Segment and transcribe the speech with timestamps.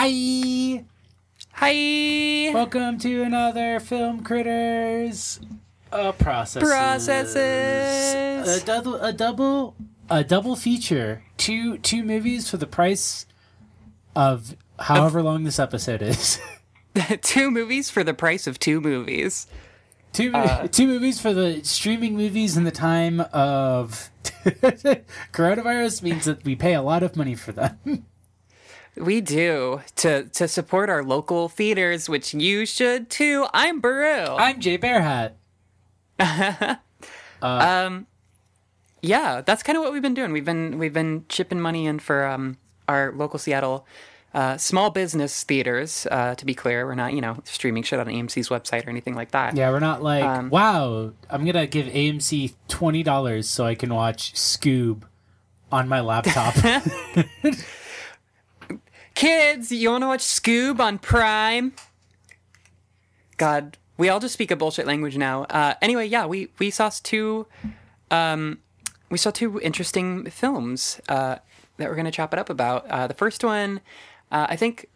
[0.00, 0.84] Hi!
[1.54, 2.52] Hi.
[2.54, 5.40] Welcome to another Film Critters
[5.90, 6.68] uh, processes.
[6.68, 8.62] Processes.
[8.62, 9.74] A double, a double,
[10.08, 11.24] a double feature.
[11.36, 13.26] Two two movies for the price
[14.14, 16.38] of however long this episode is.
[17.22, 19.48] two movies for the price of two movies.
[20.12, 24.12] Two, Uh, two movies for the streaming movies in the time of
[25.32, 28.06] coronavirus means that we pay a lot of money for them.
[29.00, 33.46] We do to to support our local theaters, which you should too.
[33.54, 34.36] I'm Baru.
[34.36, 35.32] I'm Jay Bearhat.
[37.42, 38.06] um,
[39.02, 40.32] yeah, that's kind of what we've been doing.
[40.32, 42.56] We've been we've been chipping money in for um
[42.88, 43.86] our local Seattle.
[44.34, 48.06] Uh, small business theaters, uh, to be clear, we're not, you know, streaming shit on
[48.06, 49.56] AMC's website or anything like that.
[49.56, 53.92] Yeah, we're not like, Um, wow, I'm gonna give AMC twenty dollars so I can
[53.92, 55.04] watch Scoob
[55.72, 56.54] on my laptop.
[59.18, 61.72] Kids, you want to watch Scoob on Prime?
[63.36, 65.42] God, we all just speak a bullshit language now.
[65.42, 67.44] Uh, anyway, yeah, we we saw two,
[68.12, 68.58] um,
[69.10, 71.38] we saw two interesting films uh,
[71.78, 72.86] that we're gonna chop it up about.
[72.86, 73.80] Uh, the first one,
[74.30, 74.86] uh, I think,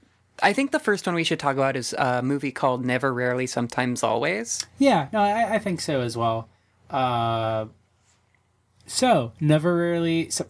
[0.40, 3.48] I think the first one we should talk about is a movie called Never, Rarely,
[3.48, 4.64] Sometimes, Always.
[4.78, 6.48] yeah, no, I, I think so as well.
[6.88, 7.66] Uh,
[8.86, 10.46] so never really, so-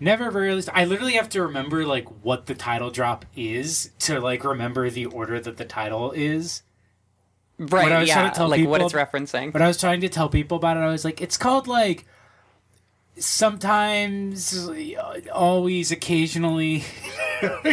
[0.00, 0.62] never, really.
[0.72, 5.06] I literally have to remember like what the title drop is to like remember the
[5.06, 6.62] order that the title is.
[7.58, 7.90] Right?
[7.90, 9.52] I was trying yeah, to tell like what it's referencing.
[9.52, 10.80] But I was trying to tell people about it.
[10.80, 12.06] I was like, it's called like
[13.18, 14.68] sometimes,
[15.32, 16.84] always, occasionally.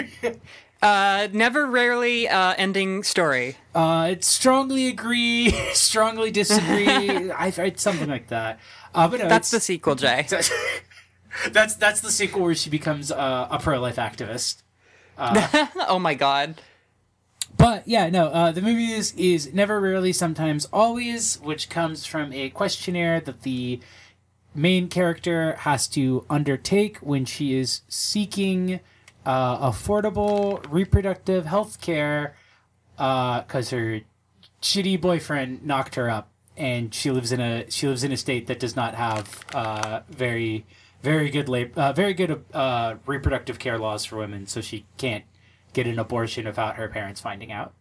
[0.83, 3.55] Uh, never, rarely, uh, ending story.
[3.73, 7.31] Uh, it's strongly agree, strongly disagree.
[7.31, 8.59] I, I something like that.
[8.93, 10.27] Uh, but no, That's the sequel, Jay.
[11.51, 14.61] That's that's the sequel where she becomes uh, a pro life activist.
[15.17, 16.61] oh my god.
[17.55, 18.27] But yeah, no.
[18.27, 23.43] Uh, the movie is is never, rarely, sometimes, always, which comes from a questionnaire that
[23.43, 23.79] the
[24.55, 28.79] main character has to undertake when she is seeking
[29.25, 32.35] uh, affordable reproductive health care
[32.95, 34.01] because her
[34.61, 38.47] shitty boyfriend knocked her up, and she lives in a she lives in a state
[38.47, 40.65] that does not have uh, very
[41.03, 45.25] very good lab- uh, very good uh, reproductive care laws for women, so she can't
[45.73, 47.73] get an abortion without her parents finding out.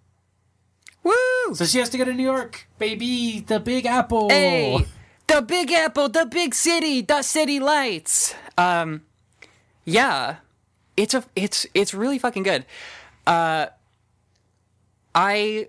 [1.02, 1.54] Woo!
[1.54, 4.28] So she has to go to New York, baby, the Big Apple.
[4.28, 4.86] Hey,
[5.26, 8.34] the Big Apple, the big city, the city lights.
[8.58, 9.02] Um,
[9.84, 10.36] yeah,
[10.96, 12.66] it's a it's it's really fucking good.
[13.26, 13.66] Uh,
[15.14, 15.68] I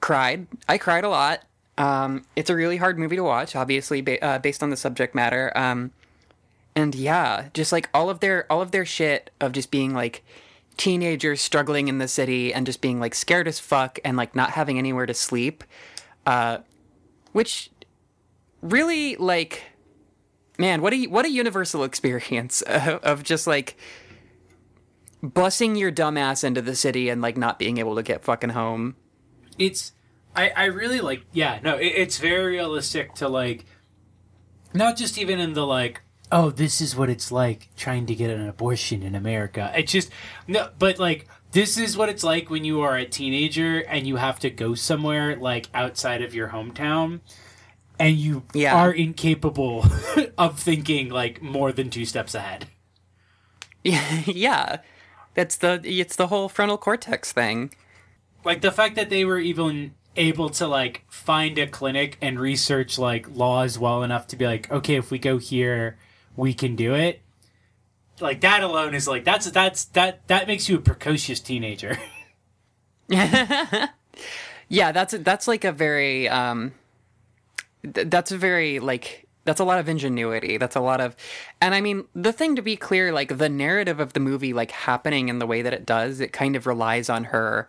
[0.00, 0.46] cried.
[0.68, 1.40] I cried a lot.
[1.78, 5.14] Um, it's a really hard movie to watch, obviously, ba- uh, based on the subject
[5.14, 5.50] matter.
[5.56, 5.90] Um,
[6.74, 10.24] and yeah, just like all of their all of their shit of just being like
[10.76, 14.50] teenagers struggling in the city and just being like scared as fuck and like not
[14.50, 15.64] having anywhere to sleep.
[16.26, 16.58] Uh,
[17.32, 17.70] which
[18.60, 19.64] really like
[20.58, 23.76] man what a what a universal experience of, of just like
[25.22, 28.50] busing your dumb ass into the city and like not being able to get fucking
[28.50, 28.94] home
[29.58, 29.92] it's
[30.34, 33.64] I, I really like yeah no it, it's very realistic to like
[34.74, 38.30] not just even in the like oh this is what it's like trying to get
[38.30, 39.70] an abortion in america.
[39.76, 40.10] It's just
[40.48, 44.16] no but like this is what it's like when you are a teenager and you
[44.16, 47.20] have to go somewhere like outside of your hometown
[47.98, 48.74] and you Yeah.
[48.74, 49.84] are incapable
[50.38, 52.66] of thinking like more than two steps ahead.
[53.84, 54.78] Yeah.
[55.34, 57.72] That's the it's the whole frontal cortex thing.
[58.44, 62.98] Like the fact that they were even able to like find a clinic and research
[62.98, 65.96] like laws well enough to be like okay if we go here
[66.36, 67.20] we can do it.
[68.20, 71.98] Like that alone is like that's that's that that makes you a precocious teenager.
[74.68, 76.72] Yeah that's that's like a very um
[77.82, 80.56] th- that's a very like that's a lot of ingenuity.
[80.56, 81.14] That's a lot of
[81.60, 84.70] and i mean the thing to be clear like the narrative of the movie like
[84.70, 87.68] happening in the way that it does it kind of relies on her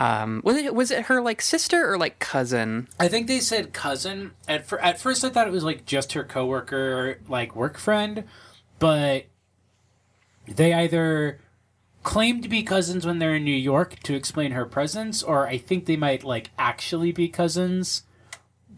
[0.00, 2.88] um was it was it her like sister or like cousin?
[2.98, 4.32] I think they said cousin.
[4.48, 8.24] At, fir- at first i thought it was like just her coworker like work friend
[8.78, 9.26] but
[10.46, 11.40] they either
[12.02, 15.56] claim to be cousins when they're in new york to explain her presence or i
[15.56, 18.02] think they might like actually be cousins.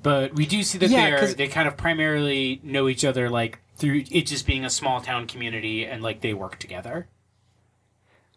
[0.02, 3.58] But we do see that Yeah, they're they kind of primarily know each other like
[3.76, 7.08] through it just being a small town community and like they work together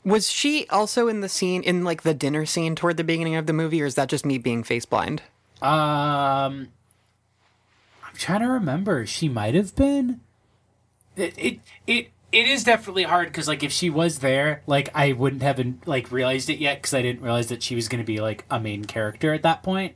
[0.03, 3.45] was she also in the scene in like the dinner scene toward the beginning of
[3.45, 5.21] the movie or is that just me being face blind?
[5.61, 6.69] Um
[8.03, 9.05] i'm trying to remember.
[9.05, 10.21] She might have been.
[11.15, 15.13] It it, it it is definitely hard because like if she was there, like I
[15.13, 18.05] wouldn't have like realized it yet because I didn't realize that she was going to
[18.05, 19.95] be like a main character at that point.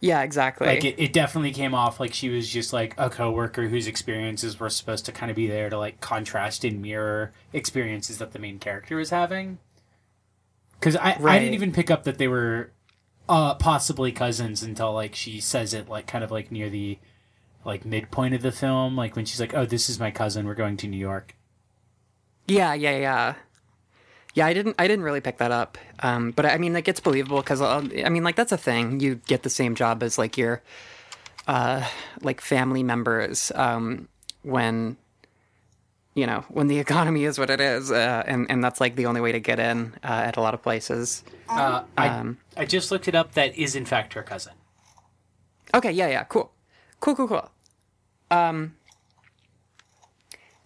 [0.00, 0.68] Yeah, exactly.
[0.68, 4.60] Like it, it definitely came off like she was just like a coworker whose experiences
[4.60, 8.38] were supposed to kind of be there to like contrast and mirror experiences that the
[8.38, 9.58] main character was having.
[10.78, 12.70] Because I, I didn't even pick up that they were
[13.28, 16.98] uh, possibly cousins until like she says it like kind of like near the
[17.64, 20.46] like midpoint of the film, like when she's like, "Oh, this is my cousin.
[20.46, 21.34] We're going to New York."
[22.46, 23.34] Yeah, yeah, yeah.
[24.38, 24.76] Yeah, I didn't.
[24.78, 25.76] I didn't really pick that up.
[25.98, 29.00] Um, but I mean, like, it's believable because I mean, like, that's a thing.
[29.00, 30.62] You get the same job as like your,
[31.48, 31.84] uh,
[32.22, 34.06] like family members um,
[34.42, 34.96] when,
[36.14, 39.06] you know, when the economy is what it is, uh, and and that's like the
[39.06, 41.24] only way to get in uh, at a lot of places.
[41.48, 43.32] Uh, I Um, I just looked it up.
[43.32, 44.52] That is in fact her cousin.
[45.74, 46.52] Okay, yeah, yeah, cool,
[47.00, 47.50] cool, cool, cool.
[48.30, 48.76] Um,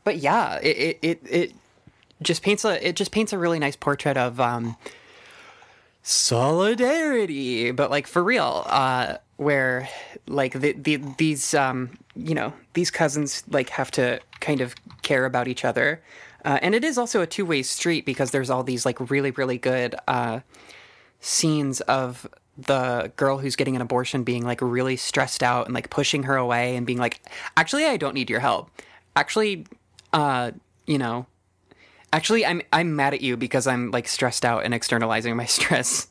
[0.04, 1.52] but yeah, it it it, it
[2.24, 4.76] just paints a it just paints a really nice portrait of um
[6.02, 9.88] solidarity, but like for real, uh, where
[10.26, 15.24] like the, the these um you know these cousins like have to kind of care
[15.24, 16.02] about each other.
[16.44, 19.58] Uh, and it is also a two-way street because there's all these like really really
[19.58, 20.40] good uh,
[21.20, 22.28] scenes of
[22.58, 26.36] the girl who's getting an abortion being like really stressed out and like pushing her
[26.36, 27.22] away and being like
[27.56, 28.70] actually i don't need your help
[29.16, 29.66] actually
[30.12, 30.50] uh
[30.86, 31.24] you know
[32.12, 36.08] actually i'm i'm mad at you because i'm like stressed out and externalizing my stress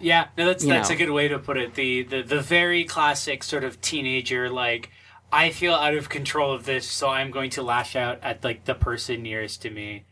[0.00, 0.94] Yeah, no, that's that's know.
[0.94, 1.74] a good way to put it.
[1.74, 4.90] The, the the very classic sort of teenager like
[5.32, 8.64] I feel out of control of this, so I'm going to lash out at like
[8.66, 10.04] the person nearest to me.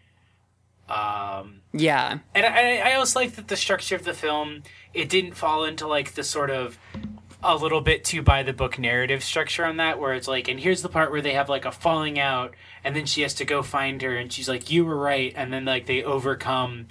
[0.89, 4.63] Um, yeah and I, I also like that the structure of the film
[4.93, 6.79] it didn't fall into like the sort of
[7.43, 10.61] a little bit too by the book narrative structure on that where it's like and
[10.61, 12.55] here's the part where they have like a falling out
[12.85, 15.53] and then she has to go find her and she's like you were right and
[15.53, 16.87] then like they overcome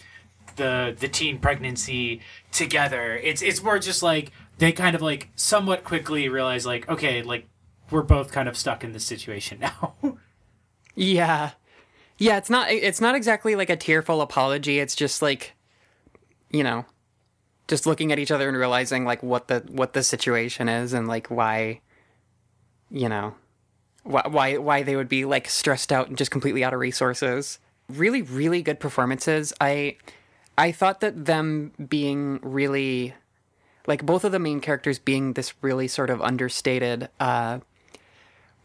[0.56, 2.22] the the teen pregnancy
[2.52, 3.16] together.
[3.16, 7.48] It's it's more just like they kind of like somewhat quickly realize like okay like
[7.90, 9.96] we're both kind of stuck in this situation now.
[10.96, 11.52] Yeah.
[12.18, 14.80] Yeah it's not it's not exactly like a tearful apology.
[14.80, 15.54] It's just like
[16.50, 16.86] you know
[17.72, 21.08] just looking at each other and realizing like what the what the situation is and
[21.08, 21.80] like why
[22.90, 23.34] you know
[24.04, 27.60] why why why they would be like stressed out and just completely out of resources.
[27.88, 29.54] Really really good performances.
[29.62, 29.96] I
[30.58, 33.14] i thought that them being really
[33.88, 37.60] like both of the main characters being this really sort of understated uh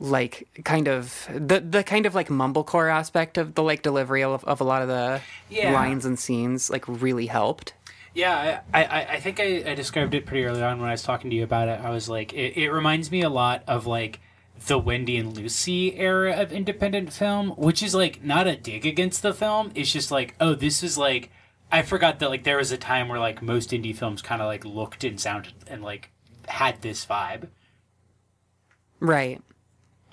[0.00, 4.42] like kind of the the kind of like mumblecore aspect of the like delivery of,
[4.44, 5.72] of a lot of the Yeah.
[5.72, 7.72] lines and scenes like really helped
[8.16, 11.02] Yeah, I, I, I think I, I described it pretty early on when I was
[11.02, 11.78] talking to you about it.
[11.80, 14.20] I was like, it, it reminds me a lot of like
[14.66, 19.20] the Wendy and Lucy era of independent film, which is like not a dig against
[19.20, 19.70] the film.
[19.74, 21.30] It's just like, oh, this is like,
[21.70, 24.46] I forgot that like there was a time where like most indie films kind of
[24.46, 26.10] like looked and sounded and like
[26.48, 27.48] had this vibe.
[28.98, 29.42] right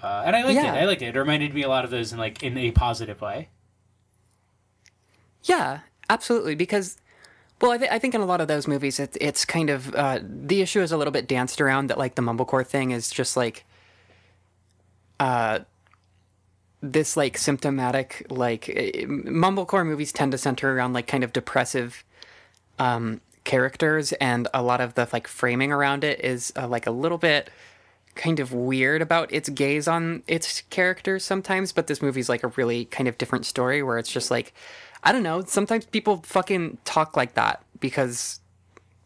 [0.01, 0.73] Uh, and I liked Yeah.
[0.75, 0.81] it.
[0.81, 1.15] I liked it.
[1.15, 3.47] It reminded me a lot of those in like in a positive way.
[5.45, 5.79] Yeah,
[6.09, 6.55] absolutely.
[6.55, 6.97] Because,
[7.63, 9.95] well, I, th- I think in a lot of those movies, it's it's kind of
[9.95, 13.09] uh, the issue is a little bit danced around that like the mumblecore thing is
[13.09, 13.63] just like,
[15.21, 15.59] uh,
[16.81, 22.03] this like symptomatic like eh, mumblecore movies tend to center around like kind of depressive,
[22.79, 26.91] um, characters, and a lot of the like framing around it is uh, like a
[26.91, 27.49] little bit
[28.13, 32.49] kind of weird about its gaze on its characters sometimes, but this movie's like a
[32.49, 34.53] really kind of different story where it's just like,
[35.03, 38.39] I don't know, sometimes people fucking talk like that because,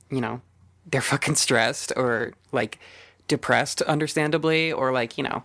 [0.10, 0.42] you know,
[0.86, 2.80] they're fucking stressed or like
[3.28, 5.44] depressed, understandably, or like, you know,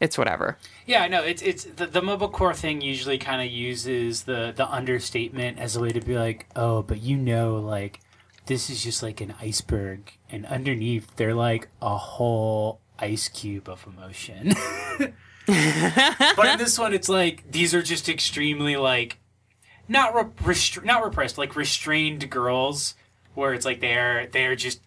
[0.00, 0.56] it's whatever.
[0.86, 1.22] Yeah, I know.
[1.22, 5.80] It's it's the the mumblecore thing usually kind of uses the the understatement as a
[5.80, 8.00] way to be like, oh, but you know, like
[8.46, 13.86] this is just like an iceberg, and underneath they're like a whole ice cube of
[13.86, 14.54] emotion.
[15.48, 19.18] but in this one, it's like these are just extremely like
[19.88, 20.14] not
[20.44, 22.94] re- not repressed, like restrained girls,
[23.34, 24.80] where it's like they're they're just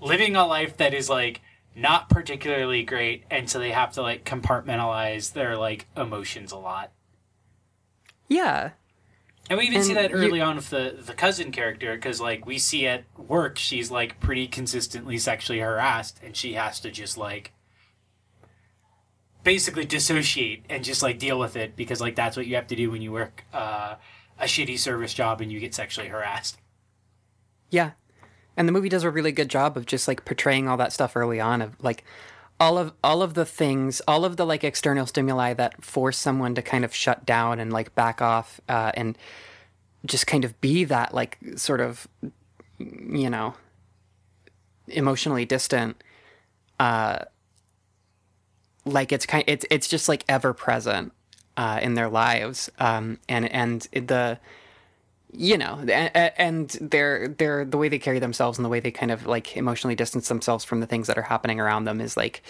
[0.00, 1.40] living a life that is like
[1.74, 6.90] not particularly great and so they have to like compartmentalize their like emotions a lot
[8.28, 8.70] Yeah.
[9.50, 12.20] and we even see And that you- early on with the the cousin character because
[12.20, 16.90] like we see at work she's like pretty consistently sexually harassed and she has to
[16.90, 17.52] just like
[19.46, 22.74] basically dissociate and just like deal with it because like that's what you have to
[22.74, 23.94] do when you work uh,
[24.40, 26.58] a shitty service job and you get sexually harassed
[27.70, 27.92] Yeah.
[28.56, 31.14] And the movie does a really good job of just like portraying all that stuff
[31.14, 32.02] early on of like
[32.58, 36.54] all of all of the things, all of the like external stimuli that force someone
[36.56, 39.16] to kind of shut down and like back off uh, and
[40.06, 42.08] just kind of be that like sort of
[42.78, 43.54] you know
[44.88, 46.02] emotionally distant
[46.78, 47.18] uh
[48.86, 51.12] like it's kind it's it's just like ever present
[51.56, 52.70] uh in their lives.
[52.78, 54.38] Um and and the
[55.32, 58.92] you know and, and they're they're the way they carry themselves and the way they
[58.92, 62.16] kind of like emotionally distance themselves from the things that are happening around them is
[62.16, 62.42] like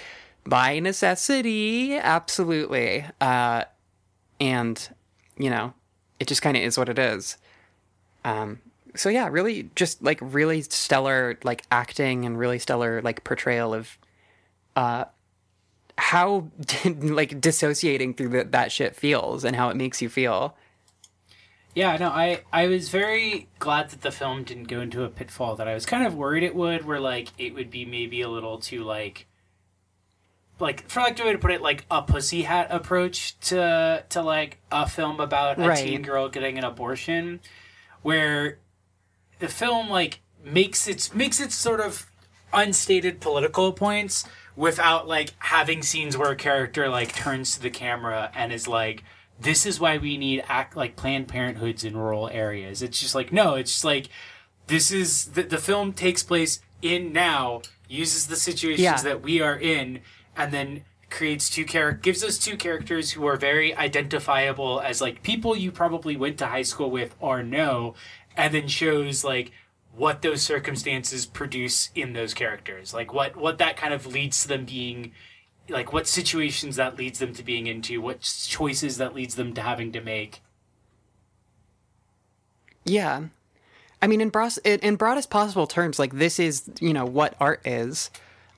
[0.44, 3.04] by necessity absolutely.
[3.20, 3.64] Uh
[4.38, 4.88] and
[5.38, 5.72] you know
[6.20, 7.38] it just kind of is what it is.
[8.24, 8.60] Um
[8.94, 13.98] so yeah really just like really stellar like acting and really stellar like portrayal of
[14.76, 15.06] uh
[15.98, 16.50] how
[16.84, 20.56] like dissociating through the, that shit feels and how it makes you feel
[21.74, 25.56] Yeah, no, I I was very glad that the film didn't go into a pitfall
[25.56, 28.28] that I was kind of worried it would, where like it would be maybe a
[28.28, 29.26] little too like
[30.58, 34.22] like for like the way to put it, like a pussy hat approach to to
[34.22, 35.76] like a film about a Right.
[35.86, 37.40] teen girl getting an abortion,
[38.02, 38.58] where
[39.38, 42.06] the film like makes its makes its sort of
[42.54, 44.24] unstated political points
[44.56, 49.04] without like having scenes where a character like turns to the camera and is like
[49.38, 53.32] this is why we need act like planned parenthoods in rural areas it's just like
[53.32, 54.08] no it's just like
[54.66, 58.96] this is the, the film takes place in now uses the situations Yeah.
[59.02, 60.00] that we are in
[60.36, 65.22] and then creates two characters gives us two characters who are very identifiable as like
[65.22, 67.94] people you probably went to high school with or know
[68.36, 69.52] and then shows like
[69.96, 72.92] what those circumstances produce in those characters.
[72.92, 75.12] Like what what that kind of leads to them being
[75.68, 79.62] like what situations that leads them to being into what choices that leads them to
[79.62, 80.42] having to make.
[82.84, 83.24] Yeah,
[84.00, 87.66] I mean, in broad in broadest possible terms, like this is you know what art
[87.66, 88.10] is.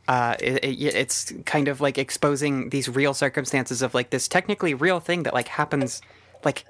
[0.07, 4.73] Uh, it, it, it's kind of like exposing these real circumstances of like this technically
[4.73, 6.01] real thing that like happens,
[6.45, 6.65] like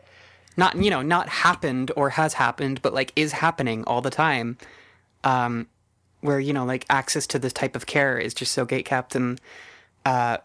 [0.56, 4.56] not you know not happened or has happened, but like is happening all the time.
[5.24, 5.68] Um,
[6.20, 9.40] where you know like access to this type of care is just so gatekept and
[10.04, 10.38] uh,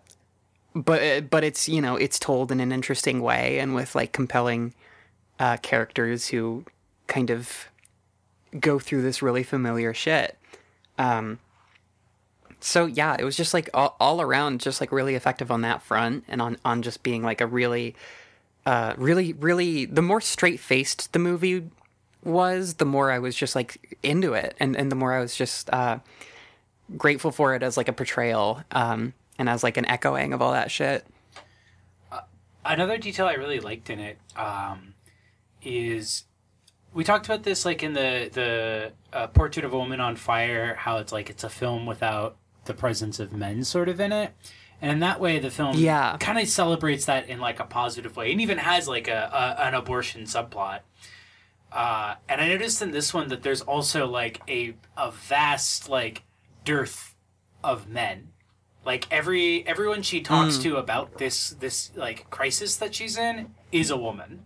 [0.76, 4.74] but but it's you know it's told in an interesting way and with like compelling
[5.40, 6.64] uh, characters who
[7.08, 7.68] kind of
[8.60, 10.38] go through this really familiar shit.
[10.98, 11.40] Um,
[12.60, 15.82] so yeah, it was just like all, all around, just like really effective on that
[15.82, 17.96] front, and on on just being like a really,
[18.66, 19.86] uh, really, really.
[19.86, 21.70] The more straight faced the movie
[22.24, 25.36] was, the more I was just like into it, and and the more I was
[25.36, 26.00] just uh,
[26.98, 30.54] grateful for it as like a portrayal, um, and as like an echoing of all
[30.54, 31.06] that shit.
[32.66, 34.94] another detail I really liked in it um,
[35.62, 36.24] is
[36.94, 40.76] we talked about this like in the the uh, Portrait of a Woman on Fire,
[40.76, 44.34] how it's like it's a film without the presence of men sort of in it.
[44.84, 46.18] And that way, the film Yeah.
[46.20, 49.64] kind of celebrates that in like a positive way, and even has like a, a
[49.68, 50.82] an abortion subplot.
[51.72, 56.24] Uh, and I noticed in this one that there's also like a a vast like
[56.66, 57.16] dearth
[57.64, 58.28] of men.
[58.86, 63.90] Like every everyone she talks to about this this like crisis that she's in is
[63.90, 64.44] a woman.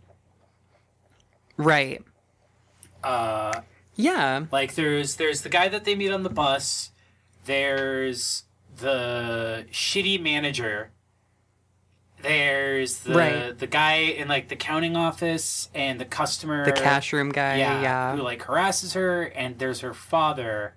[1.58, 2.04] Right.
[3.04, 3.62] Uh,
[3.96, 4.46] Yeah.
[4.52, 6.92] like there's there's the guy that they meet on the bus.
[7.46, 8.44] There's
[8.78, 10.92] the shitty manager.
[12.22, 13.58] There's the Right.
[13.58, 17.58] the guy in like the counting office and the customer The cash room guy.
[17.58, 18.16] yeah, Yeah.
[18.16, 20.76] who like harasses her and there's her father.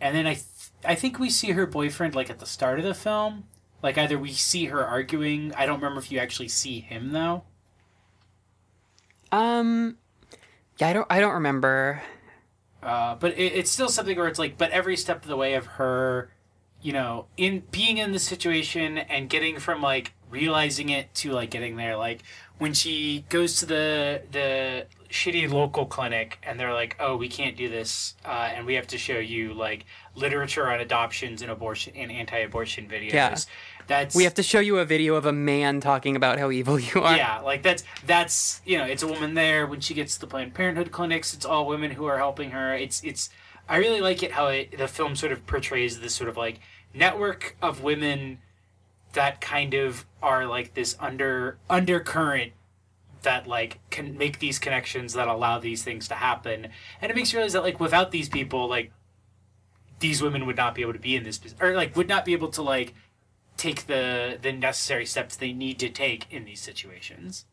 [0.00, 0.46] And then I th-
[0.84, 3.44] I think we see her boyfriend like at the start of the film.
[3.82, 7.44] Like either we see her arguing, I don't remember if you actually see him though.
[9.30, 9.96] Um.
[10.78, 11.06] Yeah, I don't.
[11.10, 12.02] I don't remember.
[12.82, 15.54] Uh, but it, it's still something where it's like, but every step of the way
[15.54, 16.30] of her,
[16.82, 21.50] you know, in being in the situation and getting from like realizing it to like
[21.50, 22.22] getting there, like
[22.58, 27.56] when she goes to the the shitty local clinic and they're like, oh, we can't
[27.56, 29.84] do this, uh, and we have to show you like
[30.14, 33.12] literature on adoptions and abortion and anti-abortion videos.
[33.12, 33.36] Yeah.
[33.88, 36.78] That's We have to show you a video of a man talking about how evil
[36.78, 37.16] you are.
[37.16, 40.26] yeah, like that's that's you know, it's a woman there when she gets to the
[40.26, 41.34] Planned Parenthood clinics.
[41.34, 42.74] It's all women who are helping her.
[42.74, 43.30] It's it's.
[43.68, 46.60] I really like it how it, the film sort of portrays this sort of like
[46.94, 48.38] network of women
[49.12, 52.52] that kind of are like this under undercurrent
[53.22, 56.68] that like can make these connections that allow these things to happen,
[57.00, 58.90] and it makes you realize that like without these people, like
[60.00, 62.32] these women would not be able to be in this or like would not be
[62.32, 62.94] able to like
[63.56, 67.44] take the the necessary steps they need to take in these situations.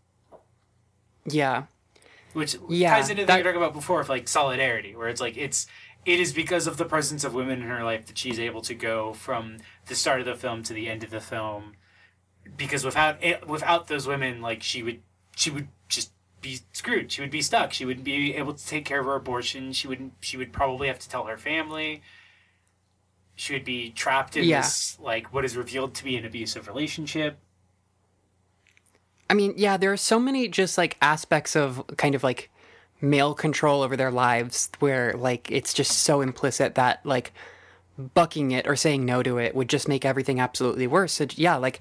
[1.25, 1.63] Yeah.
[2.33, 5.09] which Yeah, ties into the that- thing we talked about before of like solidarity, where
[5.09, 5.67] it's like it's
[6.09, 8.73] it is because of the presence of women in her life that she's able to
[8.73, 11.73] go from the start of the film to the end of the film.
[12.57, 15.01] Because without it, without those women, like she would
[15.35, 16.11] she would just
[16.41, 17.11] be screwed.
[17.11, 17.73] She would be stuck.
[17.73, 19.71] She wouldn't be able to take care of her abortion.
[19.71, 20.13] She wouldn't.
[20.21, 22.01] She would probably have to tell her family.
[23.35, 24.61] She would be trapped in Yeah.
[24.61, 27.37] this like what is revealed to be an abusive relationship.
[29.29, 32.49] I mean, yeah, there are so many just like aspects of kind of like
[33.01, 37.31] male control over their lives where like it's just so implicit that like
[38.13, 41.13] bucking it or saying no to it would just make everything absolutely worse.
[41.13, 41.79] So, yeah, like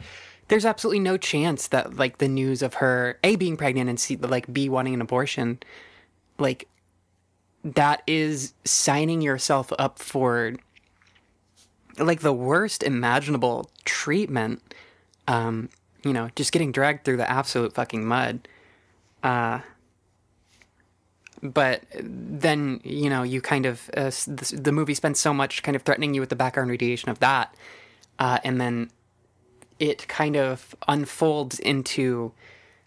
[0.48, 4.16] there's absolutely no chance that like the news of her a being pregnant and c
[4.16, 5.58] like b wanting an abortion
[6.38, 6.68] like
[7.62, 10.54] that is signing yourself up for
[11.98, 14.74] like the worst imaginable treatment
[15.26, 15.68] um
[16.04, 18.48] you know just getting dragged through the absolute fucking mud
[19.22, 19.60] uh
[21.42, 25.76] but then you know you kind of uh, the, the movie spends so much kind
[25.76, 27.54] of threatening you with the background radiation of that
[28.18, 28.90] uh, and then
[29.78, 32.32] it kind of unfolds into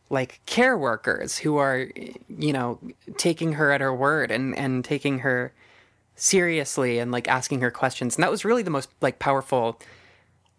[0.10, 1.88] like care workers who are
[2.27, 2.79] you know
[3.17, 5.53] taking her at her word and and taking her
[6.15, 8.15] seriously and like asking her questions.
[8.15, 9.79] And that was really the most like powerful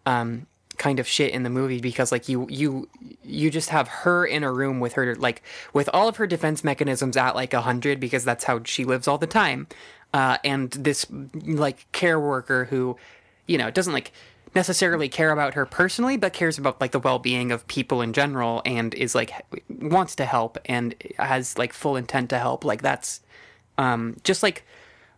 [0.05, 0.47] um
[0.83, 2.89] kind of shit in the movie because like you you
[3.23, 6.61] you just have her in a room with her like with all of her defense
[6.61, 9.65] mechanisms at like a 100 because that's how she lives all the time.
[10.13, 11.05] Uh and this
[11.45, 12.97] like care worker who
[13.47, 14.11] you know doesn't like
[14.55, 18.61] necessarily care about her personally but cares about like the well-being of people in general
[18.65, 19.31] and is like
[19.69, 22.65] wants to help and has like full intent to help.
[22.65, 23.21] Like that's
[23.77, 24.65] um just like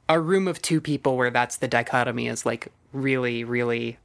[0.08, 3.98] a room of two people where that's the dichotomy is like really really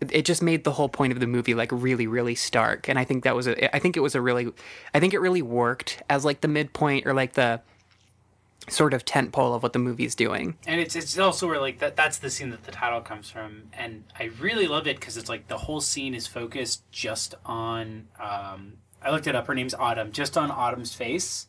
[0.00, 2.88] it- just made the whole point of the movie like really really stark.
[2.88, 4.52] And i think that was a i think it was a really
[4.94, 7.60] i think it really worked as like the midpoint or like the
[8.68, 10.54] sort of tent pole of what the movie's doing.
[10.66, 13.62] And it's it's also where like that that's the scene that the title comes from.
[13.72, 18.08] And i really love it because it's like the whole scene is focused just on
[18.20, 19.46] um i looked it up.
[19.46, 20.12] Her name's autumn.
[20.12, 21.46] Just on autumn's face.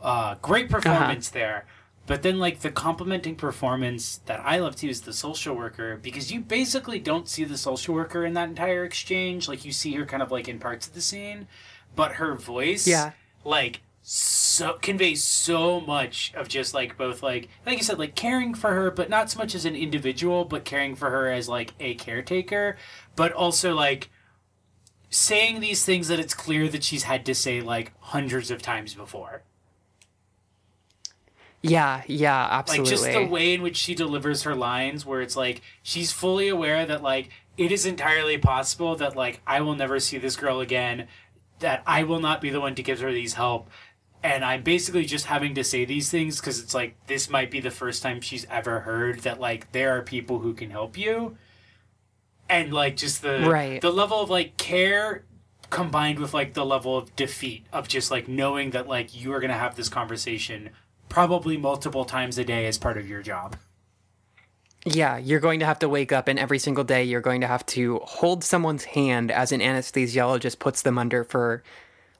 [0.00, 1.66] Uh great performance there
[2.06, 6.30] but then like the complimenting performance that i love too is the social worker because
[6.32, 9.48] you basically don't see the social worker in that entire exchange.
[9.48, 11.48] Like you see her kind of like in parts of the scene
[11.94, 13.12] but her voice Yeah.
[13.44, 18.54] like so conveys so much of just like both like like you said like caring
[18.54, 21.72] for her but not so much as an individual but caring for her as like
[21.80, 22.76] a caretaker.
[23.16, 24.10] But also like
[25.10, 28.94] saying these things that it's clear that she's had to say like hundreds of times
[28.94, 29.42] before
[31.70, 35.36] yeah yeah absolutely like just the way in which she delivers her lines where it's
[35.36, 39.98] like she's fully aware that like it is entirely possible that like i will never
[39.98, 41.06] see this girl again
[41.60, 43.68] that i will not be the one to give her these help
[44.22, 47.60] and i'm basically just having to say these things because it's like this might be
[47.60, 51.36] the first time she's ever heard that like there are people who can help you
[52.48, 53.80] and like just the Right.
[53.80, 55.24] the level of like care
[55.70, 59.40] combined with like the level of defeat of just like knowing that like you are
[59.40, 60.70] going to have this conversation
[61.16, 63.56] probably multiple times a day as part of your job
[64.84, 67.46] Yeah, you're going to have to wake up, and every single day you're going to
[67.46, 71.62] have to hold someone's hand as an anesthesiologist puts them under for,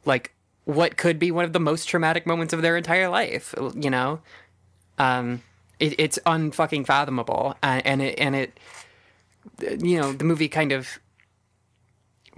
[0.06, 0.32] like,
[0.64, 3.54] what could be one of the most traumatic moments of their entire life.
[3.74, 4.20] You know,
[4.96, 5.42] um,
[5.78, 8.58] it, it's unfucking fathomable, uh, and it and it,
[9.60, 10.98] you know, the movie kind of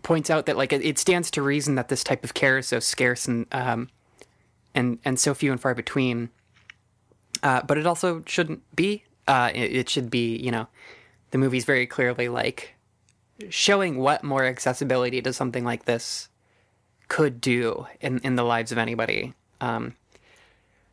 [0.03, 2.67] points out that like it, it stands to reason that this type of care is
[2.67, 3.89] so scarce and um,
[4.75, 6.31] and and so few and far between
[7.43, 9.05] uh, but it also shouldn't be.
[9.27, 10.67] Uh, it, it should be, you know,
[11.31, 12.75] the movie's very clearly like
[13.51, 16.29] showing what more accessibility to something like this
[17.09, 19.95] could do in, in the lives of anybody um,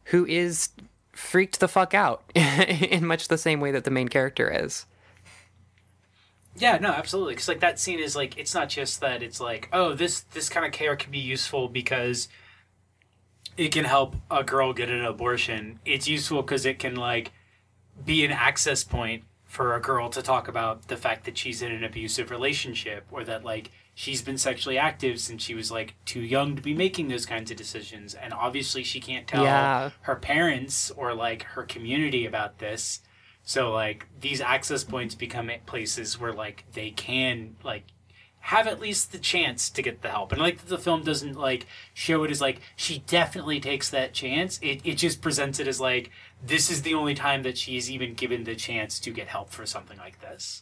[0.05, 0.69] who is
[1.11, 4.85] freaked the fuck out in much the same way that the main character is.
[6.57, 7.33] Yeah, no, absolutely.
[7.33, 10.47] Because like that scene is like it's not just that it's like oh this this
[10.47, 12.29] kind of care can be useful because
[13.57, 15.79] it can help a girl get an abortion.
[15.85, 17.31] It's useful because it can like
[18.03, 21.71] be an access point for a girl to talk about the fact that she's in
[21.71, 26.19] an abusive relationship or that like she's been sexually active since she was like too
[26.19, 29.91] young to be making those kinds of decisions and obviously she can't tell Yeah.
[30.01, 32.99] her parents or like her community about this
[33.43, 37.83] so like these access points become places where like they can like
[38.45, 40.31] have at least the chance to get the help.
[40.31, 44.59] And like the film doesn't like show it as like she definitely takes that chance.
[44.61, 46.11] It it just presents it as like
[46.45, 49.65] this is the only time that she's even given the chance to get help for
[49.65, 50.61] something like this.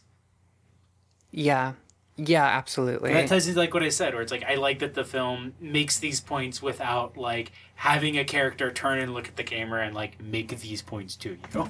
[1.30, 1.74] Yeah.
[2.16, 3.12] yeah, absolutely.
[3.12, 5.52] That ties into like what I said, where it's like I like that the film
[5.60, 9.94] makes these points without like having a character turn and look at the camera and
[9.94, 11.38] like make these points to you.
[11.54, 11.68] Oh.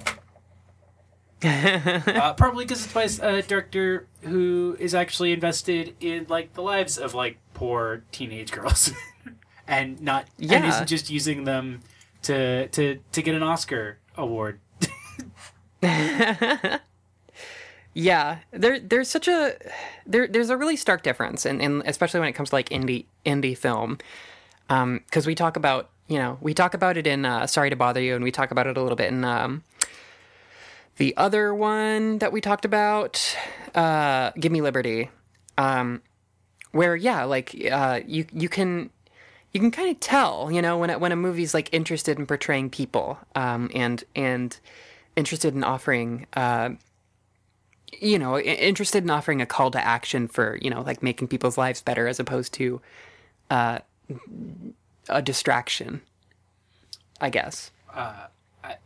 [2.07, 6.99] uh, probably because it's by a director who is actually invested in like the lives
[6.99, 8.91] of like poor teenage girls,
[9.69, 11.81] and not and isn't just using them
[12.23, 14.61] to to to get an Oscar award.
[17.95, 19.57] Yeah, there there's such a
[20.05, 23.07] there there's a really stark difference, and, and especially when it comes to like indie
[23.25, 23.99] indie film,
[24.69, 28.01] because we talk about you know we talk about it in uh, Sorry to Bother
[28.01, 29.63] You, and we talk about it a little bit in um,
[30.97, 33.37] the other one that we talked about,
[33.75, 35.11] uh, Give Me Liberty,
[35.59, 36.03] um,
[36.73, 38.91] where yeah, like uh, you you can
[39.53, 42.27] you can kind of tell, you know, when it, when a movie's like interested in
[42.27, 44.59] portraying people, um, and and
[45.17, 46.27] interested in offering.
[46.35, 46.71] Uh,
[48.01, 51.57] you know, interested in offering a call to action for, you know, like making people's
[51.57, 52.81] lives better as opposed to
[53.51, 53.79] uh,
[55.09, 56.01] a distraction,
[57.21, 57.71] I guess.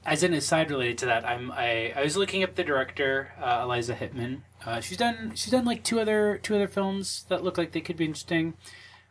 [0.04, 3.60] As an aside related to that, I'm I, I was looking up the director uh,
[3.62, 4.42] Eliza Hittman.
[4.64, 7.80] Uh, she's done she's done like two other two other films that look like they
[7.80, 8.54] could be interesting.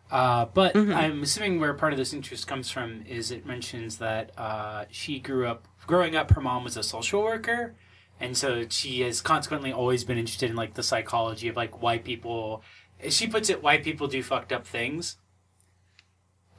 [0.10, 4.32] Uh, but I'm assuming where part of this interest comes from is it mentions that
[4.38, 6.32] uh, she grew up growing up.
[6.32, 7.76] Her mom was a social worker,
[8.20, 11.98] and so she has consequently always been interested in like the psychology of like why
[11.98, 12.64] people.
[13.02, 15.18] as She puts it, why people do fucked up things.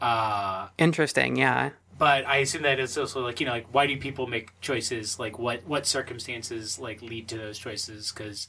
[0.00, 1.70] Uh, Interesting, yeah.
[1.98, 5.18] But I assume that it's also like you know like why do people make choices?
[5.18, 8.12] Like what what circumstances like lead to those choices?
[8.12, 8.48] Because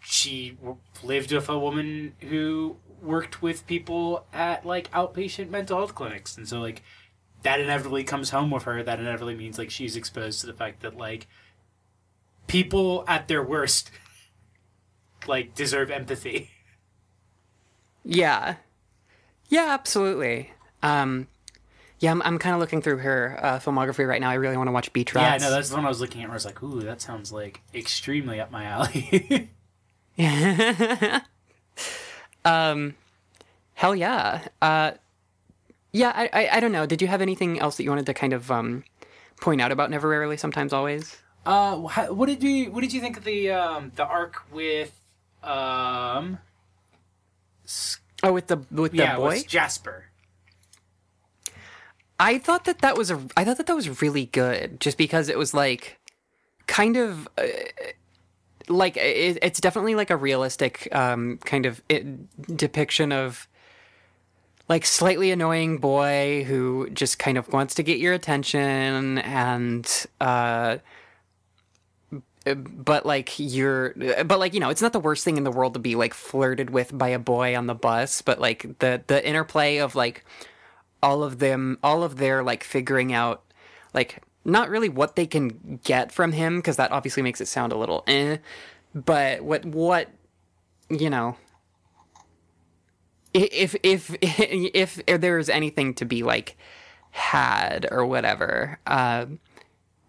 [0.00, 5.94] she w- lived with a woman who worked with people at like outpatient mental health
[5.94, 6.36] clinics.
[6.36, 6.82] And so like
[7.42, 8.82] that inevitably comes home with her.
[8.82, 11.26] That inevitably means like she's exposed to the fact that like
[12.46, 13.90] people at their worst
[15.26, 16.50] like deserve empathy.
[18.04, 18.56] Yeah.
[19.48, 20.52] Yeah, absolutely.
[20.82, 21.28] Um,
[21.98, 24.30] yeah, I'm, I'm kind of looking through her uh, filmography right now.
[24.30, 25.42] I really want to watch Beach yeah Rats.
[25.44, 27.32] no that's the one i was looking at where i was like ooh that sounds
[27.32, 29.50] like extremely up my alley
[32.44, 32.94] um,
[33.74, 34.46] hell yeah.
[34.62, 34.92] Uh,
[35.92, 36.86] yeah, I, I, I don't know.
[36.86, 38.84] Did you have anything else that you wanted to kind of um,
[39.40, 41.16] point out about Never Rarely, Sometimes Always?
[41.44, 44.98] Uh, what did you what did you think of the um the arc with
[45.44, 46.38] um
[48.24, 49.28] Oh, with the with the yeah boy.
[49.28, 50.05] with Jasper?
[52.18, 55.28] I thought that that was a I thought that that was really good just because
[55.28, 55.98] it was like
[56.66, 57.46] kind of uh,
[58.68, 63.48] like it, it's definitely like a realistic um kind of it, depiction of
[64.68, 70.78] like slightly annoying boy who just kind of wants to get your attention and uh
[72.54, 75.74] but like you're but like you know it's not the worst thing in the world
[75.74, 79.26] to be like flirted with by a boy on the bus but like the the
[79.26, 80.24] interplay of like
[81.06, 83.44] all of them all of their like figuring out
[83.94, 87.72] like not really what they can get from him because that obviously makes it sound
[87.72, 88.38] a little eh
[88.92, 90.08] but what what
[90.90, 91.36] you know
[93.32, 96.56] if if if, if there's anything to be like
[97.12, 99.26] had or whatever uh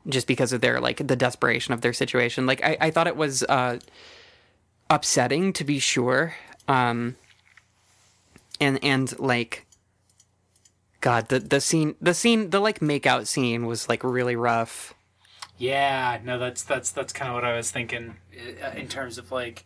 [0.10, 2.48] just because of their like the desperation of their situation.
[2.48, 3.78] Like i, I thought it was uh
[4.90, 6.34] upsetting to be sure
[6.68, 7.18] um
[8.60, 9.67] and and like
[11.02, 14.94] god the the scene the scene the like make out scene was like really rough
[15.58, 18.18] Yeah, no, that's that's that's kind of what I was thinking
[18.64, 19.66] uh, in terms of like.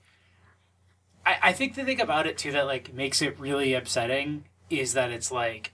[1.25, 4.93] I I think the thing about it too that like makes it really upsetting is
[4.93, 5.73] that it's like.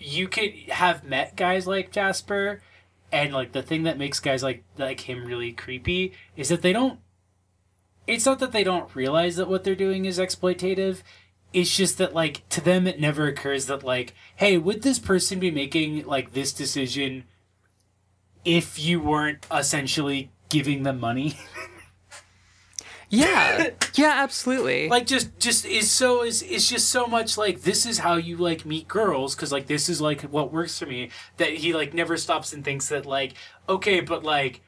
[0.00, 2.62] You could have met guys like Jasper,
[3.12, 6.72] and like the thing that makes guys like like him really creepy is that they
[6.72, 7.00] don't.
[8.06, 11.02] It's not that they don't realize that what they're doing is exploitative.
[11.52, 15.38] It's just that like to them it never occurs that like, hey, would this person
[15.38, 17.24] be making like this decision
[18.44, 21.38] if you weren't essentially giving them money?
[23.10, 23.70] Yeah.
[23.94, 24.88] Yeah absolutely.
[24.88, 28.36] Like just just is so is is just so much like this is how you
[28.36, 31.94] like meet girls because like this is like what works for me that he like
[31.94, 33.34] never stops and thinks that like
[33.68, 34.60] okay but like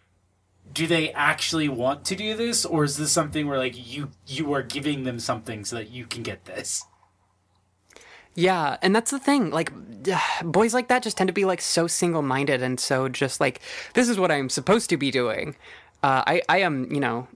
[0.73, 4.53] do they actually want to do this or is this something where like you you
[4.53, 6.85] are giving them something so that you can get this
[8.35, 9.51] Yeah, and that's the thing.
[9.51, 9.73] Like,
[10.45, 13.61] boys like that just tend to be like so single-minded and so just like
[13.95, 15.57] this is what I'm supposed to be doing.
[16.03, 17.27] Uh, I I am you know,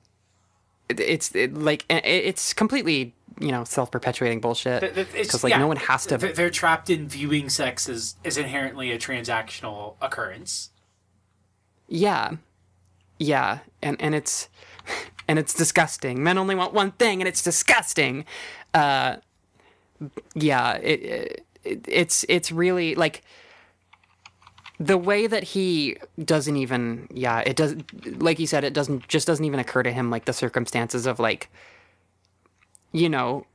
[0.88, 5.42] it, it's it, like it, it's completely you know self-perpetuating bullshit Th- th- it's- because
[5.42, 6.16] like yeah, no one has to.
[6.18, 10.70] they're trapped in viewing sex as as inherently a transactional occurrence
[11.88, 12.36] Yeah,
[13.18, 14.48] yeah, and and it's
[15.28, 16.22] and it's disgusting.
[16.22, 18.24] Men only want one thing, and it's disgusting.
[18.72, 19.16] Uh,
[20.34, 23.22] yeah, it, it it's it's really like
[24.80, 27.76] the way that he doesn't even yeah it does
[28.18, 31.20] like you said it doesn't just doesn't even occur to him like the circumstances of
[31.20, 31.48] like
[32.92, 33.46] you know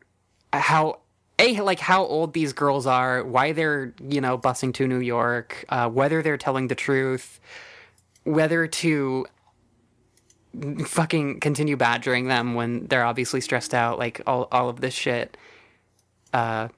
[0.54, 0.98] how
[1.38, 5.66] a like how old these girls are why they're you know busing to new york
[5.70, 7.40] uh, whether they're telling the truth
[8.24, 9.26] whether to
[10.86, 15.38] fucking continue badgering them when they're obviously stressed out like all, all of this shit.
[16.34, 16.70] Uh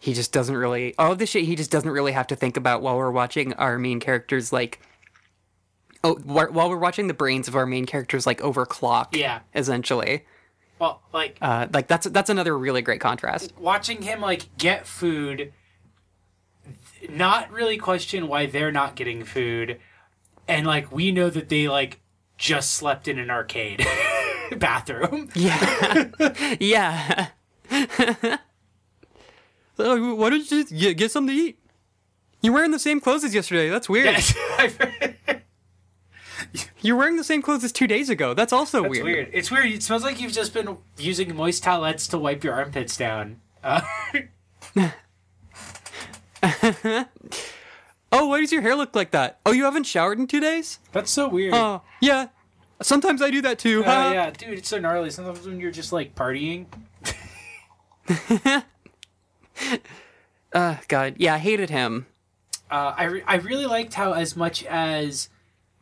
[0.00, 2.56] he just doesn't really all of this shit he just doesn't really have to think
[2.56, 4.80] about while we're watching our main characters like
[6.04, 9.40] oh wh- while we're watching the brains of our main characters like overclock Yeah.
[9.54, 10.24] essentially.
[10.78, 13.52] Well, like uh like that's that's another really great contrast.
[13.58, 15.52] Watching him like get food,
[17.08, 19.80] not really question why they're not getting food,
[20.46, 22.00] and like we know that they like
[22.38, 23.86] just slept in an arcade
[24.58, 25.28] bathroom.
[25.34, 26.08] yeah
[26.60, 27.28] yeah
[29.76, 31.58] why don't you just get, something to eat
[32.42, 34.16] you're wearing the same clothes as yesterday that's weird
[36.80, 39.04] you're wearing the same clothes as two days ago that's also It's weird.
[39.04, 39.30] weird.
[39.32, 39.66] It's weird.
[39.66, 43.40] It smells like you've just been using moist towelettes to wipe your armpits down.
[43.64, 43.80] Uh,
[48.18, 50.78] oh why does your hair look like that oh you haven't showered in two days
[50.92, 51.52] that's so weird.
[51.54, 52.28] oh yeah
[52.82, 54.12] sometimes i do that too Uh, haha.
[54.12, 55.10] yeah, dude, it's so gnarly.
[55.10, 56.66] Sometimes when you're just like partying,
[60.52, 62.06] Uh, God, yeah, I hated him.
[62.70, 65.28] uh, I, re- I really liked how as much as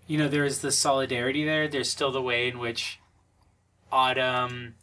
[0.07, 2.99] you know there is the solidarity there there's still the way in which
[3.91, 4.75] autumn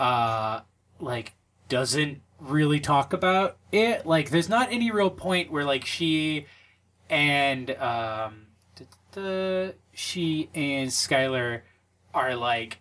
[0.00, 0.60] uh
[0.98, 1.34] like
[1.68, 6.46] doesn't really talk about it like there's not any real point where like she
[7.08, 8.46] and um
[9.12, 11.60] the she and skylar
[12.12, 12.78] are like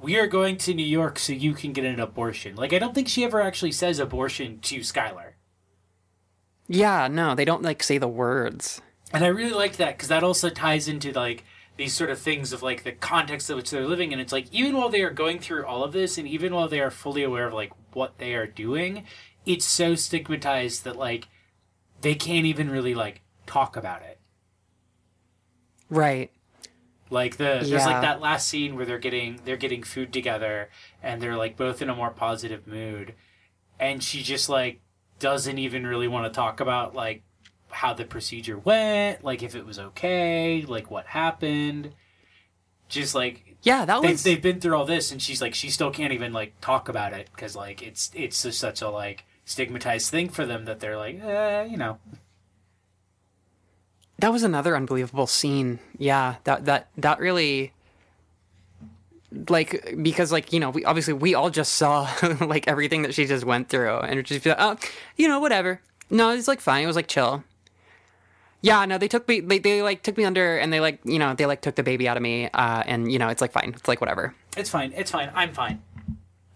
[0.00, 2.94] we are going to new york so you can get an abortion like i don't
[2.94, 5.32] think she ever actually says abortion to skylar
[6.68, 8.80] Yeah, no, they don't like say the words.
[9.12, 11.44] and I really liked that because that also ties into like
[11.76, 14.20] these sort of things of like the context of which they're living in.
[14.20, 16.78] It's like even while they are going through all of this, and even while they
[16.80, 19.04] are fully aware of like what they are doing,
[19.46, 21.28] it's so stigmatized that like
[22.00, 24.18] they can't even really like talk about it.
[25.88, 26.30] Right.
[27.10, 30.70] Like the there's like that last scene where they're getting they're getting food together
[31.02, 33.14] and they're like both in a more positive mood,
[33.80, 34.80] and she just like
[35.18, 37.24] doesn't even really want to talk about like
[37.70, 41.92] how the procedure went, like if it was okay, like what happened.
[42.90, 44.22] Just like Yeah, that they've, was.
[44.22, 47.12] they've been through all this, and she's like she still can't even like talk about
[47.14, 50.96] it because like it's it's just such a like stigmatized thing for them that they're
[50.98, 51.98] like eh, you know
[54.18, 55.78] that was another unbelievable scene.
[55.98, 57.72] Yeah, that that that really.
[59.48, 63.26] Like because like you know we obviously we all just saw like everything that she
[63.26, 64.76] just went through and be like oh
[65.16, 67.44] you know whatever no it's like fine it was like chill
[68.62, 71.18] yeah no they took me they, they like took me under and they like you
[71.18, 73.52] know they like took the baby out of me uh and you know it's like
[73.52, 75.82] fine it's like whatever it's fine it's fine I'm fine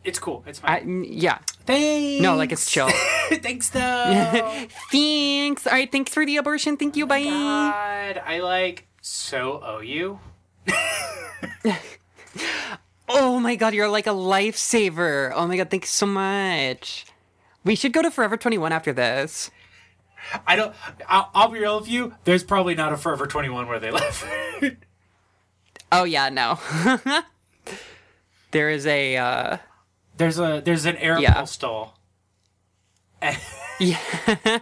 [0.04, 2.88] it's cool it's I, fine yeah thanks no like it's chill
[3.42, 5.66] thanks though Thanks.
[5.66, 6.76] All right, thanks for the abortion.
[6.76, 7.06] Thank you.
[7.06, 7.24] Bye.
[7.24, 10.18] God, I like so owe you.
[13.06, 15.30] Oh my god, you're like a lifesaver.
[15.34, 17.04] Oh my god, thanks so much.
[17.62, 19.50] We should go to Forever 21 after this.
[20.46, 20.74] I don't.
[21.08, 22.14] I'll, I'll be real with you.
[22.24, 24.76] There's probably not a Forever 21 where they live.
[25.92, 26.58] Oh yeah, no.
[28.50, 29.56] there is a uh
[30.16, 31.44] there's a there's an air Yeah.
[31.44, 31.98] stall.
[33.78, 33.98] yeah.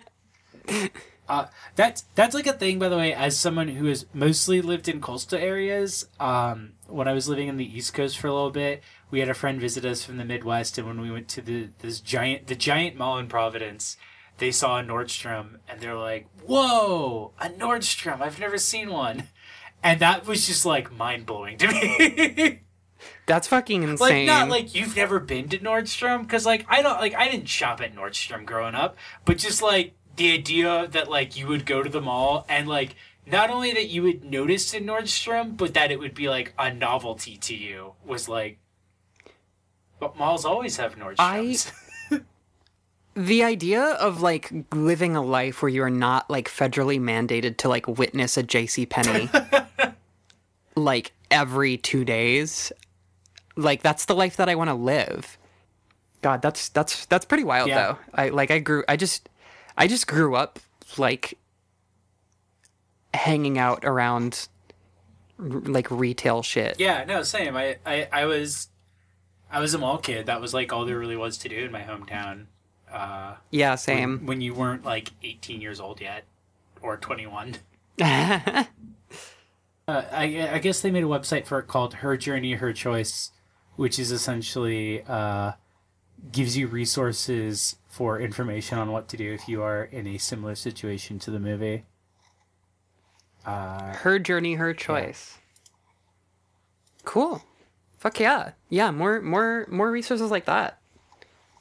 [1.29, 1.46] Uh,
[1.77, 3.14] that's that's like a thing, by the way.
[3.14, 7.57] As someone who has mostly lived in coastal areas, um, when I was living in
[7.57, 10.27] the East Coast for a little bit, we had a friend visit us from the
[10.27, 13.96] Midwest, and when we went to the this giant the giant mall in Providence,
[14.38, 18.21] they saw a Nordstrom, and they're like, "Whoa, a Nordstrom!
[18.21, 19.29] I've never seen one,"
[19.83, 22.61] and that was just like mind blowing to me.
[23.27, 23.99] That's fucking insane.
[23.99, 27.49] like not like you've never been to Nordstrom because like I don't like I didn't
[27.49, 31.83] shop at Nordstrom growing up, but just like the idea that like you would go
[31.83, 35.90] to the mall and like not only that you would notice in Nordstrom, but that
[35.90, 38.59] it would be like a novelty to you was like.
[40.01, 41.71] But malls always have Nordstroms.
[43.14, 47.68] the idea of like living a life where you are not like federally mandated to
[47.68, 49.29] like witness a JC Penney
[50.77, 52.72] like every 2 days
[53.57, 55.37] like that's the life that I want to live.
[56.22, 57.83] God, that's that's that's pretty wild Yeah.
[57.92, 57.98] though.
[58.14, 59.29] I like I grew I just
[59.77, 60.59] I just grew up
[60.96, 61.37] like
[63.12, 64.48] hanging out around
[65.38, 66.79] like retail shit.
[66.79, 67.57] Yeah, no, same.
[67.57, 68.68] I, I, I was,
[69.51, 70.27] I was a mall kid.
[70.27, 72.46] That was like all there really was to do in my hometown.
[72.92, 74.26] Uh, Yeah, same.
[74.26, 76.24] when you weren't like 18 years old yet,
[76.81, 77.57] or 21.
[79.88, 83.33] Uh, I, I guess they made a website for it called Her Journey, Her Choice,
[83.74, 85.52] which is essentially uh,
[86.31, 90.55] gives you resources for information on what to do if you are in a similar
[90.55, 91.85] situation to the movie.
[93.44, 95.38] Uh, her journey, her choice.
[97.05, 97.42] Cool.
[97.98, 98.52] Fuck yeah.
[98.68, 100.78] Yeah, more more more resources like that.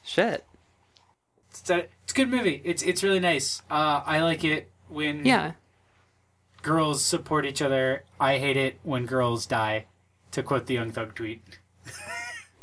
[0.04, 0.44] Shit.
[1.60, 2.60] It's, a, it's a good movie.
[2.64, 3.62] It's it's really nice.
[3.70, 5.52] Uh, I like it when Yeah.
[6.62, 8.04] girls support each other.
[8.20, 9.86] I hate it when girls die.
[10.32, 11.42] To quote the Young Thug tweet.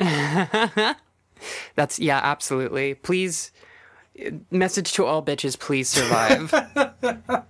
[1.74, 2.94] That's yeah, absolutely.
[2.94, 3.52] Please
[4.50, 6.52] message to all bitches, please survive.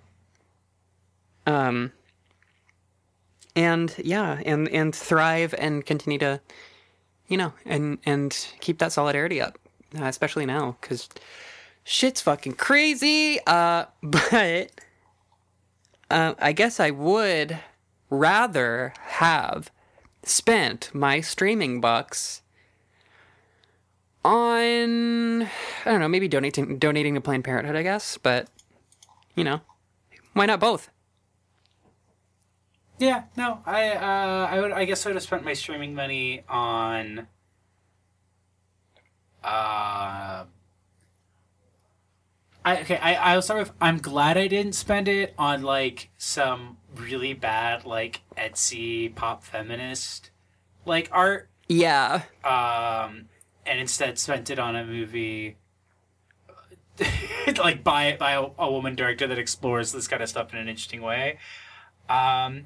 [1.46, 1.92] um
[3.56, 6.40] and yeah, and and thrive and continue to
[7.28, 9.58] you know, and and keep that solidarity up,
[9.98, 11.08] uh, especially now cuz
[11.84, 13.38] shit's fucking crazy.
[13.46, 14.70] Uh but
[16.10, 17.58] uh, I guess I would
[18.10, 19.70] rather have
[20.24, 22.42] spent my streaming bucks
[24.24, 25.48] on I
[25.84, 28.48] don't know, maybe donating donating to Planned Parenthood, I guess, but
[29.34, 29.60] you know,
[30.34, 30.90] why not both?
[32.98, 36.42] Yeah, no, I uh, I would I guess I would have spent my streaming money
[36.48, 37.26] on
[39.44, 40.44] uh
[42.64, 46.76] I okay, I I'll start with I'm glad I didn't spend it on like some
[46.96, 50.30] really bad like Etsy pop feminist
[50.84, 52.22] like art Yeah.
[52.44, 53.28] um
[53.64, 55.56] and instead spent it on a movie
[57.58, 60.68] like by by a, a woman director that explores this kind of stuff in an
[60.68, 61.38] interesting way
[62.08, 62.64] um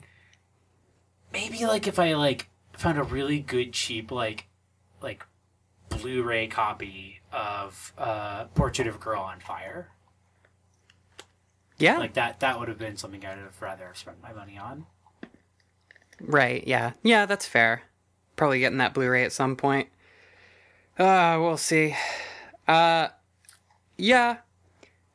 [1.33, 4.47] maybe like if i like found a really good cheap like
[5.03, 5.25] like
[6.05, 9.89] blu-ray copy of uh portrait of a girl on fire
[11.79, 11.97] Yeah.
[11.99, 14.87] like that that would have been something i'd have rather spent my money on
[16.21, 16.93] right, yeah.
[17.03, 17.83] Yeah, that's fair.
[18.37, 19.89] Probably getting that Blu-ray at some point.
[20.99, 21.97] Uh, we'll see.
[22.69, 23.09] Uh
[23.97, 24.37] yeah.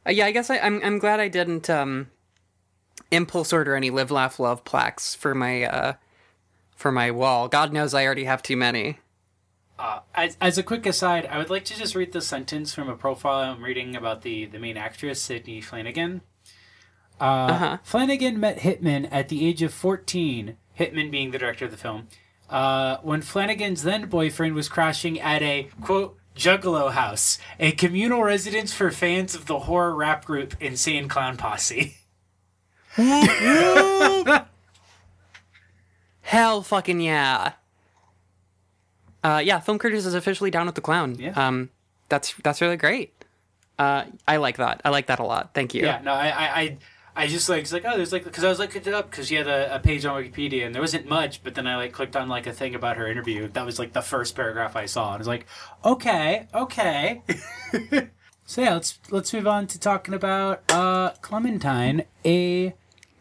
[0.06, 2.10] Uh, yeah, I guess I, I'm I'm glad I didn't um
[3.12, 5.94] impulse order any live laugh love plaques for my uh
[6.76, 7.48] for my wall.
[7.48, 9.00] God knows I already have too many.
[9.80, 12.90] Uh, as, as a quick aside, I would like to just read the sentence from
[12.90, 16.20] a profile I'm reading about the, the main actress, Sidney Flanigan.
[17.20, 17.78] Uh, Uh-huh.
[17.86, 22.10] Flanigan met Hittman at the age of 14, Hittman being the director of the film,
[22.50, 28.74] uh, when Flanigan's then boyfriend was crashing at a, quote, Juggalo House, a communal residence
[28.74, 31.96] for fans of the horror rap group Insane Clown Posse.
[36.22, 37.54] Hell fucking yeah.
[39.24, 41.16] Uh, yeah, Film Critters is officially down with the clown.
[41.20, 41.32] Yeah.
[41.32, 41.70] Um,
[42.08, 43.14] that's that's really great.
[43.78, 44.82] Uh, I like that.
[44.84, 45.52] I like that a lot.
[45.54, 45.86] Thank you.
[45.86, 46.78] Yeah, no, I, I, I,
[47.16, 49.30] I just like, it's like, oh, there's like, because I was looking it up because
[49.30, 51.94] she had a, a page on Wikipedia and there wasn't much, but then I like
[51.94, 53.48] clicked on like a thing about her interview.
[53.48, 55.46] That was like the first paragraph I saw, and I was like,
[55.86, 57.22] okay, okay.
[58.46, 62.76] so yeah, let's let's move on to talking about uh, Clementine, a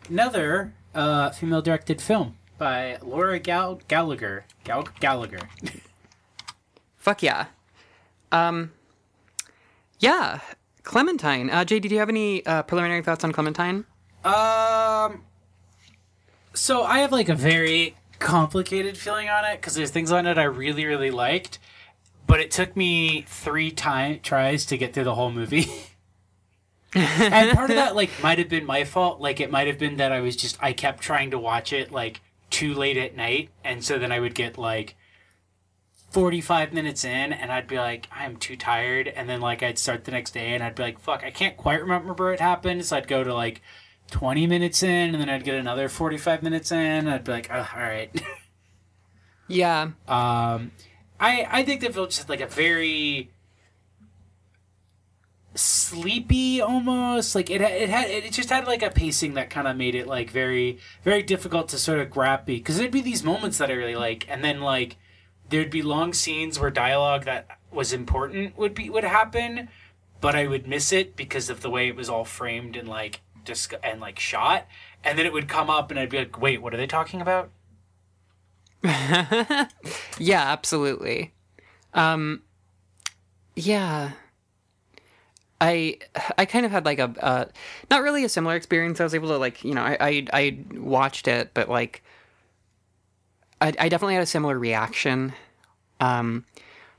[0.09, 4.45] another uh, female-directed film by Laura Gal- Gallagher.
[4.65, 5.49] Gal- Gallagher.
[7.09, 7.47] Fuck yeah.
[8.33, 8.71] Um,
[9.99, 10.41] yeah.
[10.83, 11.49] Clementine.
[11.49, 13.87] Uh, JD, do you have any uh, preliminary thoughts on Clementine?
[14.25, 15.25] Um.
[16.53, 20.37] So I have like a very complicated feeling on it because there's things on it
[20.37, 21.59] I really really liked,
[22.27, 25.67] but it took me three time tries to get through the whole movie.
[26.95, 29.19] and part of that like might have been my fault.
[29.19, 31.91] Like it might have been that I was just I kept trying to watch it
[31.91, 34.95] like too late at night, and so then I would get like.
[36.11, 39.09] 45 minutes in and I'd be like I'm too tired.
[39.09, 41.57] And then like I'd start the next day and I'd be like fuck I can't
[41.57, 42.85] quite remember where it happened.
[42.87, 43.63] So I'd go to like
[44.11, 47.49] 20 minutes in and then I'd get another 45 minutes in and I'd be like
[47.53, 48.11] oh, all right
[49.49, 49.91] Yeah.
[50.07, 50.73] um
[51.21, 53.31] I I think the film just had like a very
[55.55, 57.35] sleepy almost.
[57.35, 60.07] Like it it had it just had like a pacing that kind of made it
[60.07, 63.75] like very very difficult to sort of grab because there'd be these moments that I
[63.75, 64.97] really like and then like
[65.49, 69.69] there'd be long scenes where dialogue that was important would be would happen
[70.21, 73.21] but I would miss it because of the way it was all framed and like
[73.45, 74.67] disc- and like shot
[75.05, 77.21] and then it would come up and I'd be like wait what are they talking
[77.21, 77.51] about
[80.19, 81.33] Yeah, absolutely.
[81.95, 82.43] Um,
[83.57, 84.13] yeah.
[85.61, 85.99] I
[86.37, 87.45] I kind of had like a uh,
[87.91, 89.01] not really a similar experience.
[89.01, 92.05] I was able to like you know I I, I watched it, but like
[93.61, 95.33] I, I definitely had a similar reaction.
[96.01, 96.45] Um,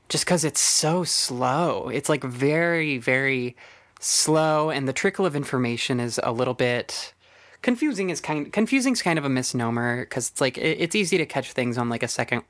[0.08, 1.88] just because it's so slow.
[1.88, 3.56] It's like very, very
[4.00, 7.14] slow, and the trickle of information is a little bit
[7.62, 8.10] confusing.
[8.10, 11.26] Is kind confusing is kind of a misnomer because it's like it, it's easy to
[11.26, 12.42] catch things on like a second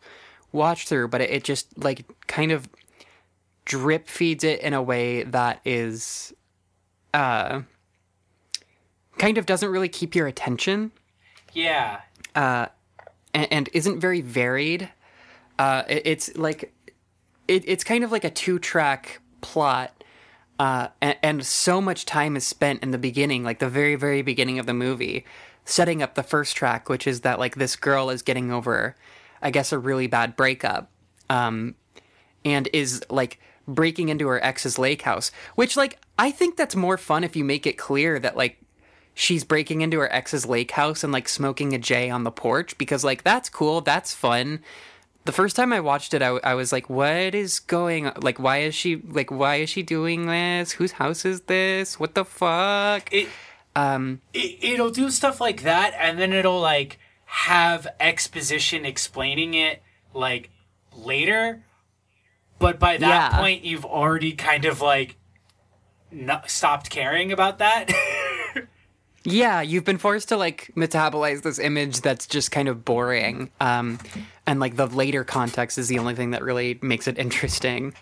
[0.53, 2.69] watch through, but it, it just like kind of
[3.67, 6.33] drip feeds it in a way that is
[7.15, 7.61] uh
[9.19, 10.91] kind of doesn't really keep your attention
[12.35, 12.71] Yeah.
[13.35, 14.89] And, and isn't very varied.
[15.59, 16.73] Uh, it- it's like
[17.49, 20.05] it, it's kind of like a two track plot,
[20.59, 24.23] uh, and, and so much time is spent in the beginning, like the very very
[24.23, 25.25] beginning of the movie,
[25.65, 28.95] setting up the first track, which is that like this girl is getting over,
[29.43, 30.91] I guess, a really bad breakup,
[31.29, 31.75] um,
[32.45, 36.97] and is like breaking into her ex's lake house, which like I think that's more
[36.99, 38.59] fun if you make it clear that like
[39.21, 42.79] she's breaking into her ex's lake house and like smoking a J on the porch
[42.79, 44.61] because like that's cool, that's fun.
[45.27, 48.07] The first time I watched it, I, I was like, "What is going?
[48.07, 48.15] on?
[48.23, 49.31] Like, why is she like?
[49.31, 50.73] Why is she doing this?
[50.73, 52.01] Whose house is this?
[52.01, 53.29] What the fuck?" It,
[53.77, 59.83] um, it, it'll do stuff like that, and then it'll like have exposition explaining it
[60.15, 60.49] like
[60.97, 61.63] later.
[62.59, 63.39] But by that Yeah.
[63.39, 65.17] point, you've already kind of like
[66.11, 67.93] not stopped caring about that.
[69.25, 73.51] Yeah, you've been forced to like metabolize this image that's just kind of boring.
[73.61, 73.99] Um,
[74.47, 77.93] and like the later context is the only thing that really makes it interesting.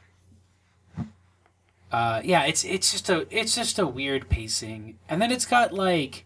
[1.91, 5.73] uh, yeah, it's it's just a it's just a weird pacing, and then it's got
[5.73, 6.25] like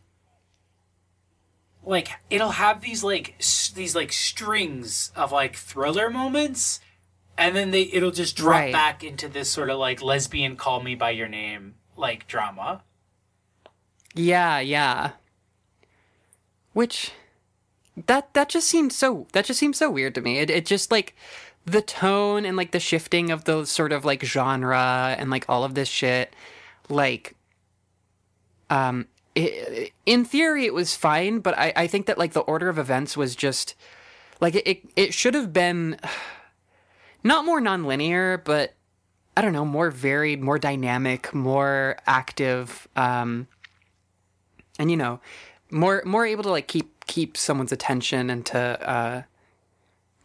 [1.84, 6.80] like it'll have these like s- these like strings of like thriller moments,
[7.38, 8.72] and then they it'll just drop Right.
[8.72, 12.82] back into this sort of like lesbian call me by your name like drama.
[14.14, 15.12] Yeah, yeah.
[16.72, 17.12] Which
[18.06, 20.38] that that just seemed so that just seems so weird to me.
[20.38, 21.14] It it just like
[21.64, 25.62] the tone and like the shifting of the sort of like genre and like all
[25.64, 26.34] of this shit
[26.88, 27.36] like
[28.68, 32.68] um it, in theory it was fine, but I I think that like the order
[32.68, 33.74] of events was just
[34.40, 35.98] like it it, it should have been
[37.24, 38.74] not more nonlinear, but
[39.36, 42.86] I don't know, more varied, more dynamic, more active.
[42.96, 43.48] Um,
[44.78, 45.20] and you know
[45.70, 48.58] more more able to like keep keep someone's attention and to
[48.88, 49.22] uh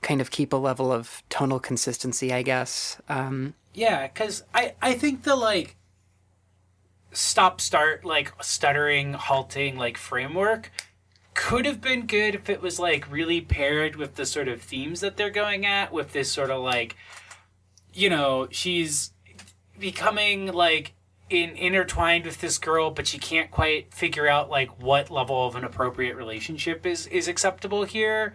[0.02, 3.02] kind of keep a level of tonal consistency i guess.
[3.10, 5.76] Um Yeah, because I I think the like
[7.12, 10.72] stop start like stuttering halting like framework
[11.34, 15.02] could have been good if it was like really paired with the sort of themes
[15.02, 16.96] that they're going at with this sort of like
[17.94, 19.12] you know she's
[19.80, 20.94] becoming like
[21.30, 25.56] in intertwined with this girl but she can't quite figure out like what level of
[25.56, 28.34] an appropriate relationship is is acceptable here.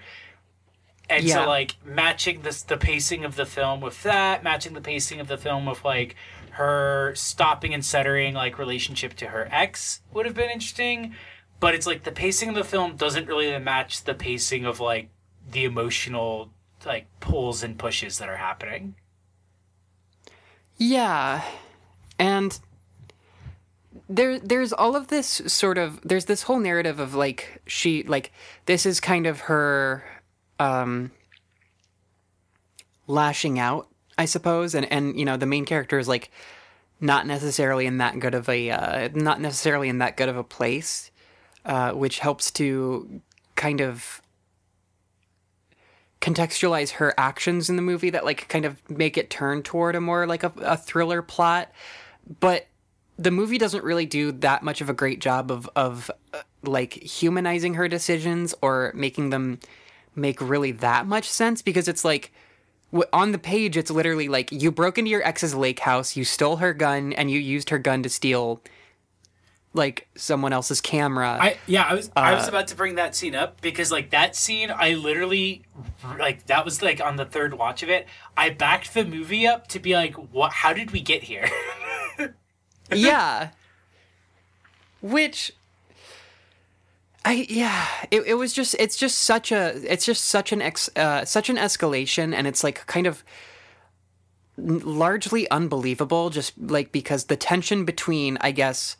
[1.09, 1.35] And Yeah.
[1.45, 5.29] so like matching this the pacing of the film with that matching the pacing of
[5.29, 6.17] the film with like
[6.53, 11.15] her stopping and centering like relationship to her ex would have been interesting.
[11.61, 15.09] But it's like the pacing of the film doesn't really match the pacing of like
[15.51, 16.51] the emotional
[16.85, 18.97] like pulls and pushes that are happening.
[20.77, 21.43] Yeah.
[22.19, 22.59] And
[24.15, 28.33] there there's all of this sort of there's this whole narrative of like she like
[28.67, 30.05] this is kind of her
[30.59, 31.11] um
[33.07, 33.89] lashing out
[34.19, 34.75] i suppose.
[34.75, 36.31] And and you know the main character is like
[37.01, 40.45] not necessarily in that good of a uh, not necessarily in that good of a
[40.45, 41.11] place
[41.65, 43.21] uh, which helps to
[43.57, 44.21] kind of
[46.21, 50.01] contextualize her actions in the movie that like kind of make it turn toward a
[50.01, 51.73] more like a, a thriller plot.
[52.41, 52.67] But
[53.19, 56.95] the movie doesn't really do that much of a great job of of uh, like
[56.95, 59.59] humanizing her decisions or making them
[60.15, 62.33] make really that much sense because it's like
[63.13, 66.57] on the page it's literally like you broke into your ex's lake house you stole
[66.57, 68.61] her gun and you used her gun to steal
[69.75, 73.35] like someone else's camera I yeah, I was I was about to bring that scene
[73.35, 75.63] up because like that scene, I literally
[76.19, 78.07] like that was like on the third watch of it.
[78.37, 80.53] I backed the movie up to be like, what?
[80.53, 81.49] How did we get here?
[82.95, 83.51] yeah.
[85.01, 85.53] Which
[87.25, 90.91] I yeah, it, it was just it's just such a it's just such an ex
[90.97, 93.23] uh, such an escalation and it's like kind of
[94.59, 98.97] largely unbelievable just like because the tension between I guess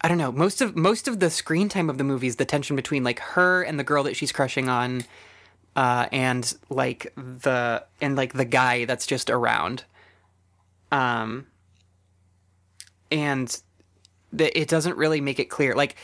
[0.00, 2.44] I don't know most of most of the screen time of the movie is the
[2.44, 5.04] tension between like her and the girl that she's crushing on
[5.74, 9.84] uh and like the and like the guy that's just around
[10.92, 11.46] um
[13.10, 13.60] and
[14.32, 15.74] that it doesn't really make it clear.
[15.74, 15.96] Like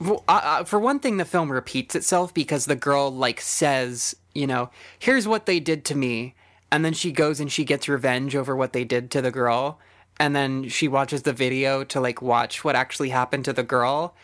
[0.00, 5.26] for one thing, the film repeats itself because the girl like says, you know, here's
[5.26, 6.34] what they did to me,
[6.70, 9.78] and then she goes and she gets revenge over what they did to the girl,
[10.18, 14.14] and then she watches the video to like watch what actually happened to the girl,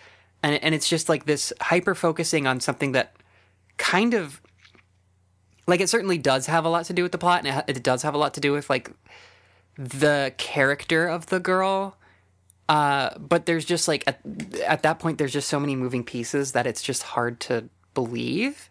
[0.42, 3.14] and and it's just like this hyper focusing on something that
[3.76, 4.42] kind of
[5.66, 7.82] like it certainly does have a lot to do with the plot, and it, it
[7.82, 8.90] does have a lot to do with like
[9.82, 11.96] the character of the girl
[12.68, 14.20] uh, but there's just like at,
[14.66, 18.68] at that point there's just so many moving pieces that it's just hard to believe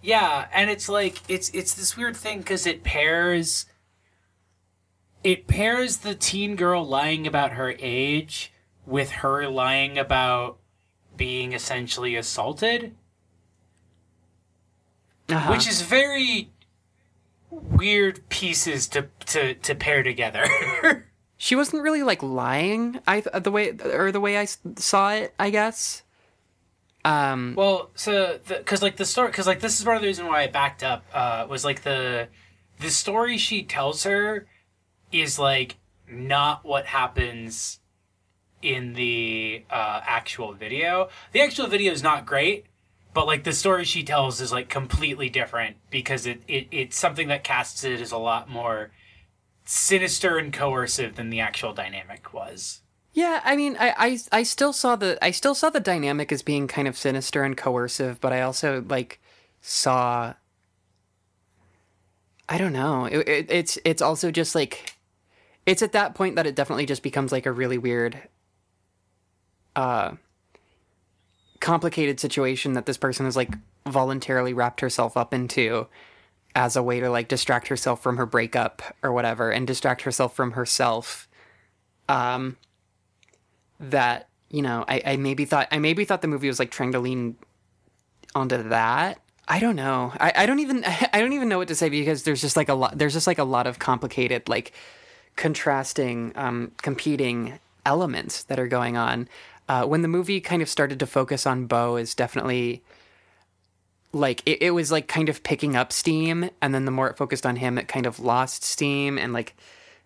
[0.00, 3.66] Yeah, and it's like it's it's this weird thing because it pairs
[5.24, 8.52] it pairs the teen girl lying about her age
[8.86, 10.58] with her lying about
[11.16, 12.94] being essentially assaulted,
[15.28, 15.50] Uh-huh.
[15.52, 16.51] which is very
[17.52, 21.06] weird pieces to to to pair together.
[21.36, 25.50] she wasn't really like lying i the way or the way I saw it i
[25.50, 26.04] guess
[27.04, 30.26] um Well, so because like the story, because like this is part of the reason
[30.26, 32.28] why I backed up uh, was like the
[32.78, 34.46] the story she tells her
[35.10, 35.78] is like
[36.08, 37.80] not what happens
[38.62, 41.08] in the uh, actual video.
[41.32, 42.66] The actual video is not great,
[43.14, 47.28] but like the story she tells is like completely different because it, it it's something
[47.28, 48.90] that casts it as a lot more
[49.64, 52.80] sinister and coercive than the actual dynamic was.
[53.12, 56.42] yeah i mean I, I i still saw the i still saw the dynamic as
[56.42, 59.20] being kind of sinister and coercive but i also like
[59.60, 60.34] saw
[62.48, 64.96] i don't know it, it, it's it's also just like
[65.64, 68.20] it's at that point that it definitely just becomes like a really weird
[69.76, 70.12] uh
[71.62, 73.56] complicated situation that this person has like
[73.86, 75.86] voluntarily wrapped herself up into
[76.54, 80.36] as a way to like distract herself from her breakup or whatever and distract herself
[80.36, 81.28] from herself
[82.08, 82.56] um
[83.80, 86.92] that you know I, I maybe thought i maybe thought the movie was like trying
[86.92, 87.36] to lean
[88.34, 89.18] onto that.
[89.48, 90.12] I don't know.
[90.18, 92.68] I, I don't even i don't even know what to say because there's just like
[92.68, 94.72] a lot there's just like a lot of complicated like
[95.36, 99.28] contrasting um competing elements that are going on
[99.72, 102.82] uh, when the movie kind of started to focus on Beau is definitely
[104.12, 107.16] like it, it was like kind of picking up steam and then the more it
[107.16, 109.56] focused on him it kind of lost steam and like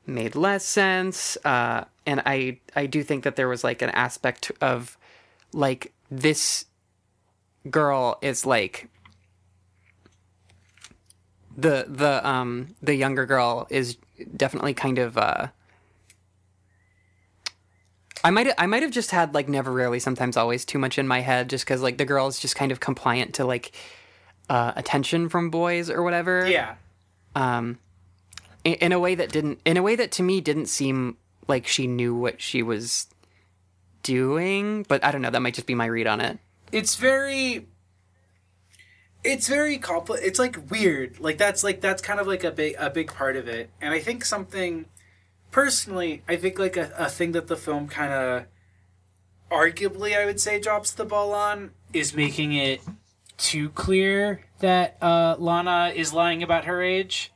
[0.06, 1.36] made less sense.
[1.44, 4.96] Uh and i i do think that there was like an aspect of
[5.52, 6.66] like this
[7.68, 8.88] girl is like
[11.56, 13.96] the the um the younger girl is
[14.36, 15.48] definitely kind of uh
[18.26, 21.06] I might I might have just had like never rarely sometimes always too much in
[21.06, 23.70] my head just cuz like the girl is just kind of compliant to like
[24.50, 26.44] uh attention from boys or whatever.
[26.44, 26.74] Yeah.
[27.36, 27.78] um
[28.64, 31.68] in, in a way that didn't in a way that to me didn't seem like
[31.68, 33.06] she knew what she was
[34.02, 36.40] doing but i don't know that might just be my read on it.
[36.72, 37.68] It's very
[39.22, 41.20] it's very compli it's like weird.
[41.20, 43.70] Like that's like that's kind of like a big a big part of it.
[43.80, 44.86] And i think something
[45.56, 48.44] personally i think like a, a thing that the film kind of
[49.50, 52.82] arguably i would say drops the ball on is making it
[53.38, 57.32] too clear that uh, lana is lying about her age.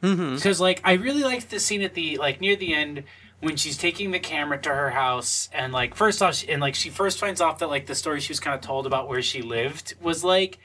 [0.00, 3.02] Because like i really liked the scene at the like near the end
[3.40, 6.76] when she's taking the camera to her house and like first off she, and like
[6.76, 9.22] she first finds off that like the story she was kind of told about where
[9.22, 10.60] she lived was like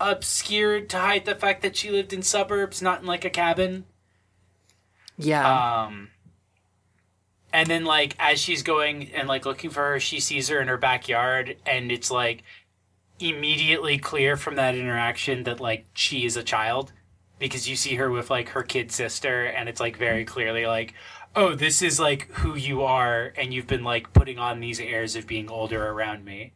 [0.00, 3.84] obscured to hide the fact that she lived in suburbs not in like a cabin
[5.18, 5.84] yeah.
[5.86, 6.10] Um
[7.54, 10.68] and then like as she's going and like looking for her she sees her in
[10.68, 12.42] her backyard and it's like
[13.20, 16.92] immediately clear from that interaction that like she is a child
[17.38, 20.94] because you see her with like her kid sister and it's like very clearly like
[21.36, 25.14] oh this is like who you are and you've been like putting on these airs
[25.14, 26.52] of being older around me.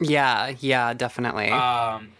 [0.00, 1.50] Yeah yeah definitely.
[1.50, 2.12] Um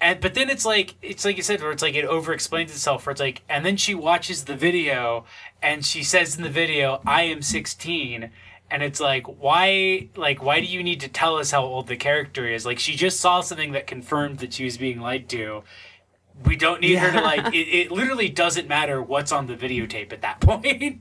[0.00, 2.70] and but then it's like it's like you said where it's like it over explains
[2.70, 5.24] itself where it's like and then she watches the video
[5.62, 8.30] and she says in the video i am 16
[8.70, 11.96] and it's like why like why do you need to tell us how old the
[11.96, 12.66] character is?
[12.66, 15.62] Like she just saw something that confirmed that she was being lied to.
[16.44, 20.12] We don't need her to like it, it literally doesn't matter what's on the videotape
[20.12, 21.00] at that point.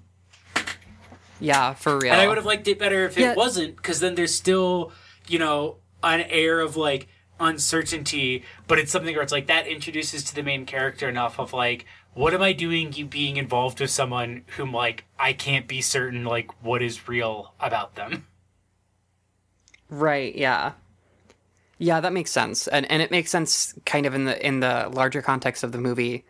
[1.40, 3.34] Yeah for real and I would have liked it better if it Yeah.
[3.34, 4.92] wasn't, because then there's still,
[5.28, 7.08] you know, an air of like
[7.40, 11.54] uncertainty, but it's something where it's like that introduces to the main character enough of
[11.54, 15.82] like, what am I doing you being involved with someone whom like I can't be
[15.82, 18.28] certain like what is real about them.
[19.90, 20.74] Right, yeah.
[21.78, 22.68] Yeah, that makes sense.
[22.68, 25.78] And and it makes sense kind of in the in the larger context of the
[25.78, 26.26] movie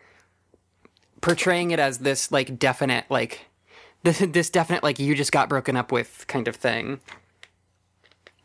[1.20, 3.46] portraying it as this like definite like
[4.02, 7.00] this, this definite like you just got broken up with kind of thing.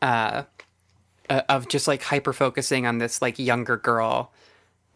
[0.01, 0.43] Uh,
[1.31, 4.33] uh, of just like hyper focusing on this like younger girl,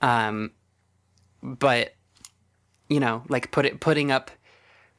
[0.01, 0.51] um,
[1.41, 1.93] but
[2.89, 4.29] you know, like put it putting up,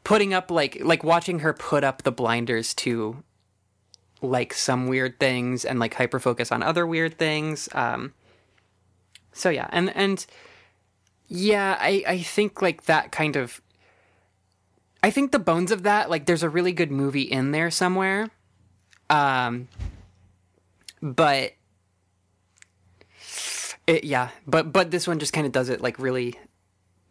[0.03, 3.23] putting up like like watching her put up the blinders to
[4.23, 7.69] like some weird things and like hyper focus on other weird things.
[7.73, 8.15] Um,
[9.35, 10.25] so yeah, and and
[11.29, 13.61] yeah, I I think like that kind of.
[15.03, 18.31] I think the bones of that, like, there's a really good movie in there somewhere.
[19.09, 19.69] Um,
[21.03, 21.53] but
[23.87, 26.35] it, yeah, but but this one just kind of does it like really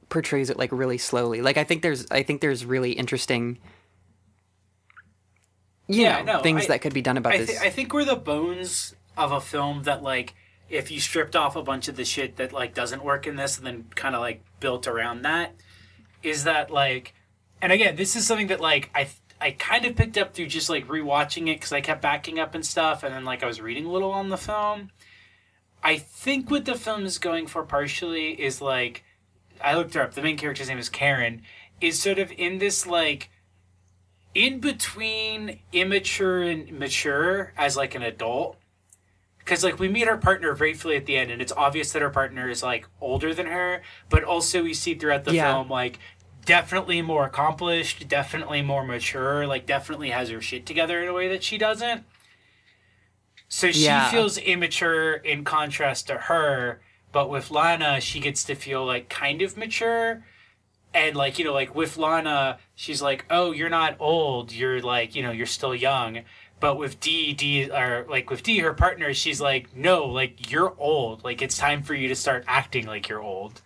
[0.09, 1.41] portrays it like really slowly.
[1.41, 3.57] Like I think there's I think there's really interesting
[5.87, 7.49] you Yeah, know, no, things I- that could be done about I, this.
[7.51, 10.33] th- I think we're the bones of a film that like
[10.69, 13.57] if you stripped off a bunch of the shit that like doesn't work in this
[13.57, 15.53] and then kind of like built around that
[16.23, 17.13] is that like
[17.61, 19.07] and again this is something that like I
[19.41, 22.55] I kind of picked up through just like rewatching it because I kept backing up
[22.55, 24.91] and stuff and then like I was reading a little on the film.
[25.83, 29.03] I think what the film is going for partially is like
[29.61, 30.13] I looked her up.
[30.13, 31.41] The main character's name is Karen.
[31.81, 33.29] Is sort of in this like
[34.33, 38.57] in between immature and mature as like an adult
[39.39, 42.09] because like we meet her partner briefly at the end and it's obvious that her
[42.09, 45.53] partner is like older than her but also we see throughout the Yeah.
[45.53, 45.99] film like
[46.45, 51.27] definitely more accomplished definitely more mature like definitely has her shit together in a way
[51.27, 52.03] that she doesn't.
[53.47, 54.09] So she Yeah.
[54.11, 56.81] feels immature in contrast to her
[57.11, 60.23] but with lana she gets to feel like kind of mature.
[60.93, 64.51] And like you know like with lana she's like oh you're not old.
[64.51, 66.21] You're like you know you're still young.
[66.59, 70.73] But with d d or like with d her partner she's like no like you're
[70.79, 71.23] old.
[71.23, 73.61] Like it's time for you to start acting like you're old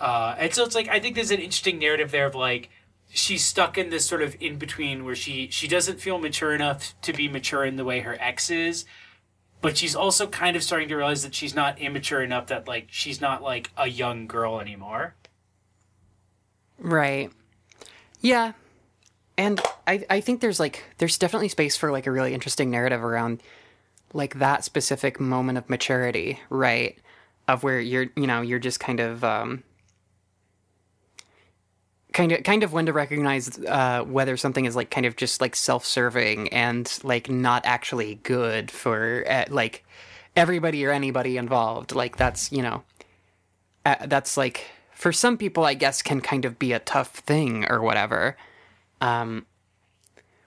[0.00, 2.70] uh and so it's like i think there's an interesting narrative there of like
[3.08, 6.94] she's stuck in this sort of in between where she she doesn't feel mature enough
[7.02, 8.84] to be mature in the way her ex is
[9.62, 12.86] but she's also kind of starting to realize that she's not immature enough that like
[12.90, 15.14] she's not like a young girl anymore
[16.80, 17.30] Right.
[18.20, 18.52] Yeah.
[19.36, 23.04] And I I think there's like there's definitely space for like a really interesting narrative
[23.04, 23.42] around
[24.12, 26.98] like that specific moment of maturity, right?
[27.46, 29.62] Of where you're you know, you're just kind of um
[32.12, 35.40] kind of kind of when to recognize uh whether something is like kind of just
[35.40, 39.84] like self-serving and like not actually good for uh, like
[40.36, 41.94] everybody or anybody involved.
[41.94, 42.82] Like that's, you know,
[43.84, 47.64] uh, that's like for some people i guess can kind of be a tough thing
[47.70, 48.36] or whatever
[49.00, 49.46] um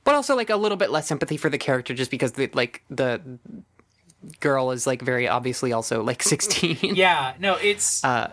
[0.03, 2.83] but also like a little bit less sympathy for the character just because the like
[2.91, 3.19] the
[4.39, 8.31] girl is like very obviously also like 16 Yeah, no, it's uh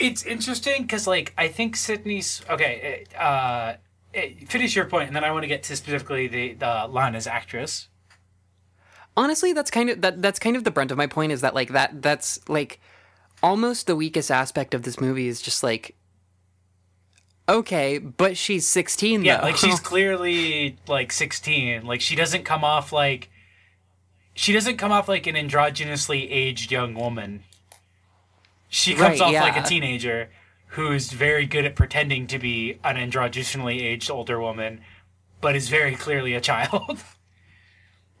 [0.00, 3.04] it's interesting because like I think Sydney's okay.
[3.18, 3.74] Uh, uh,
[4.48, 7.88] finish your point, and then I want to get to specifically the the Lana's actress.
[9.16, 11.54] honestly that's kind of that that's kind of the brunt of my point is that
[11.54, 12.80] like that that's like
[13.42, 15.94] almost the weakest aspect of this movie is just like
[17.48, 19.42] okay but she's 16 Yeah, though.
[19.46, 21.84] like she's clearly like sixteen.
[21.84, 23.30] Like she doesn't come off like
[24.34, 27.42] she doesn't come off like an androgynously aged young woman.
[28.70, 30.30] She comes Right, off like a teenager
[30.68, 34.80] who's very good at pretending to be an androgynously aged older woman,
[35.42, 37.02] but is very clearly a child.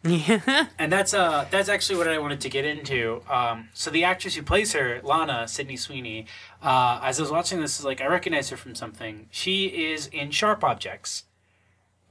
[0.02, 3.22] yeah And that's uh that's actually what I wanted to get into.
[3.30, 6.26] Um, so the actress who plays her, Lana Sydney Sweeney,
[6.62, 9.28] uh, as I was watching this, is like I recognize her from something.
[9.30, 11.24] She is in Sharp Objects,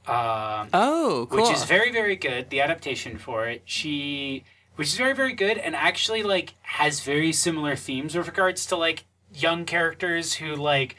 [0.08, 2.50] um, oh cool which is very very good.
[2.52, 4.44] The adaptation for it, she,
[4.80, 8.78] which is very very good, and actually like has very similar themes with regards to
[8.78, 9.04] like
[9.34, 10.96] young characters who like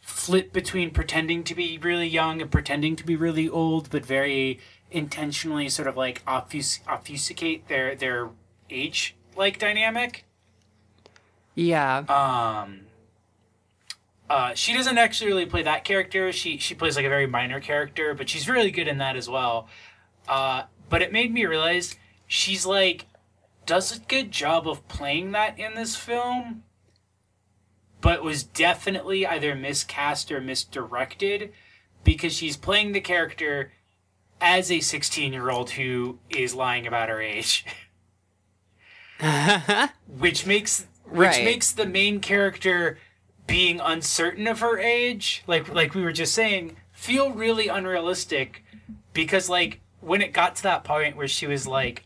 [0.00, 4.60] flip between pretending to be really young and pretending to be really old, but very
[4.90, 8.28] intentionally sort of like obfus- obfuscate their their
[8.68, 10.26] age like dynamic.
[11.54, 12.80] yeah Um,
[14.28, 16.32] uh, she doesn't actually really play that character.
[16.32, 19.26] She she plays like a very minor character, but she's really good in that as
[19.26, 19.68] well.
[20.28, 21.96] Uh, but it made me realize
[22.26, 23.06] she's like
[23.64, 26.62] does a good job of playing that in this film,
[28.00, 31.52] but was definitely either miscast or misdirected
[32.04, 33.72] because she's playing the character
[34.40, 37.64] as a 16 year old who is lying about her age.
[40.18, 41.44] which makes which Right.
[41.44, 42.98] makes the main character
[43.46, 48.62] being uncertain of her age like like we were just saying feel really unrealistic
[49.14, 52.04] because like when it got to that point where she was like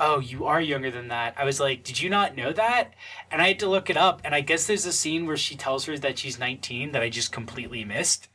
[0.00, 1.34] oh you are younger than that.
[1.36, 2.94] I was like did you not know that?
[3.30, 5.54] And i had to look it up and i guess there's a scene where she
[5.56, 8.28] tells her that she's 19 that i just completely missed.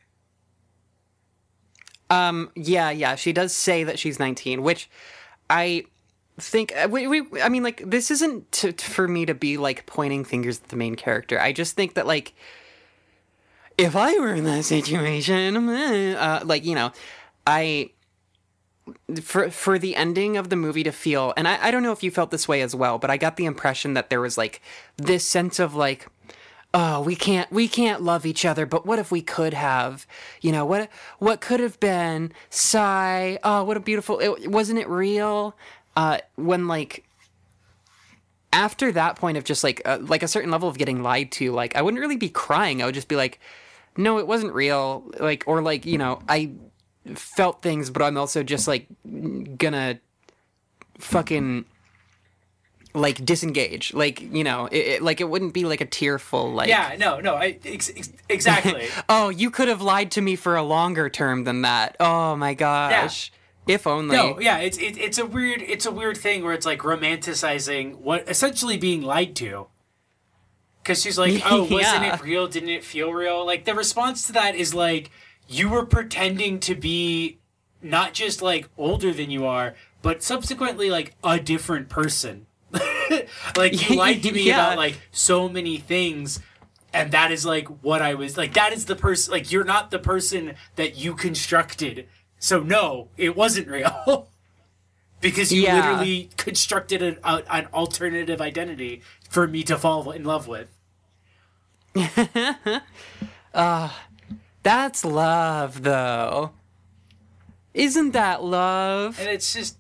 [2.10, 4.90] Um, yeah, yeah, she does say that she's 19, which
[5.50, 5.86] I
[6.38, 9.86] think uh, we, we I mean like this isn't to, for me to be like
[9.86, 11.40] pointing fingers at the main character.
[11.40, 12.34] I just think that like
[13.78, 16.92] if I were in that situation, uh, like you know,
[17.48, 17.92] I
[19.22, 22.04] for for the ending of the movie to feel and I, I don't know if
[22.04, 24.62] you felt this way as well, but I got the impression that there was like
[24.98, 26.08] this sense of like
[26.74, 30.06] oh we can't we can't love each other but what if we could have?
[30.42, 32.32] You know what what could have been?
[32.50, 33.40] Sigh.
[33.44, 35.56] Oh what a beautiful it, wasn't it real?
[35.96, 37.06] Uh when like
[38.54, 41.52] after that point of just like uh, like a certain level of getting lied to
[41.52, 42.82] like i wouldn't really be crying.
[42.82, 43.40] I would just be like
[43.98, 45.04] no it wasn't real.
[45.20, 46.52] Like or like you know i
[47.14, 48.88] felt things but i'm also just like
[49.58, 50.00] gonna
[51.00, 51.66] fucking
[52.94, 56.70] like disengage like you know it, it, like it wouldn't be like a tearful like
[56.70, 58.88] Yeah, no, no, I ex- ex- exactly.
[59.10, 62.54] oh you could have lied to me for a longer term than that oh my
[62.54, 63.32] gosh
[63.68, 66.68] if only no, yeah, it's it, it's a weird it's a weird thing where it's
[66.68, 69.68] like romanticizing what essentially being lied to.
[70.84, 72.14] Because she's like, oh, wasn't Yeah.
[72.14, 72.46] it real?
[72.48, 73.44] Didn't it feel real?
[73.44, 75.10] Like the response to that is like,
[75.48, 77.38] you were pretending to be
[77.82, 82.48] not just like older than you are, but subsequently like a different person.
[83.56, 84.56] like you lied to me Yeah.
[84.68, 86.40] about like so many things
[86.94, 89.92] and that is like what I was like that is the person like you're not
[89.92, 92.08] the person that you constructed.
[92.40, 94.30] So no, it wasn't real.
[95.22, 95.76] because you Yeah.
[95.76, 100.70] literally constructed an, a, an alternative identity for me to fall in love with.
[103.54, 104.05] Ah.
[104.66, 106.52] That's love though.
[107.76, 109.20] Isn't that love?
[109.20, 109.78] And it's just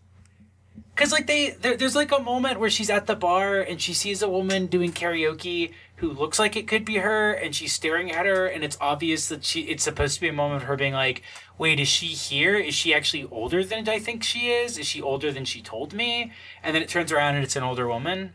[0.93, 3.95] because like they there, there's like a moment where she's at the bar and she
[3.95, 8.11] sees a woman doing karaoke who looks like it could be her and she's staring
[8.11, 10.75] at her and it's obvious that she it's supposed to be a moment of her
[10.75, 11.23] being like
[11.57, 12.55] wait is she here?
[12.55, 14.77] Is she actually older than i think she is?
[14.77, 16.31] Is she older than she told me?
[16.61, 18.33] And then it turns around and it's an older woman.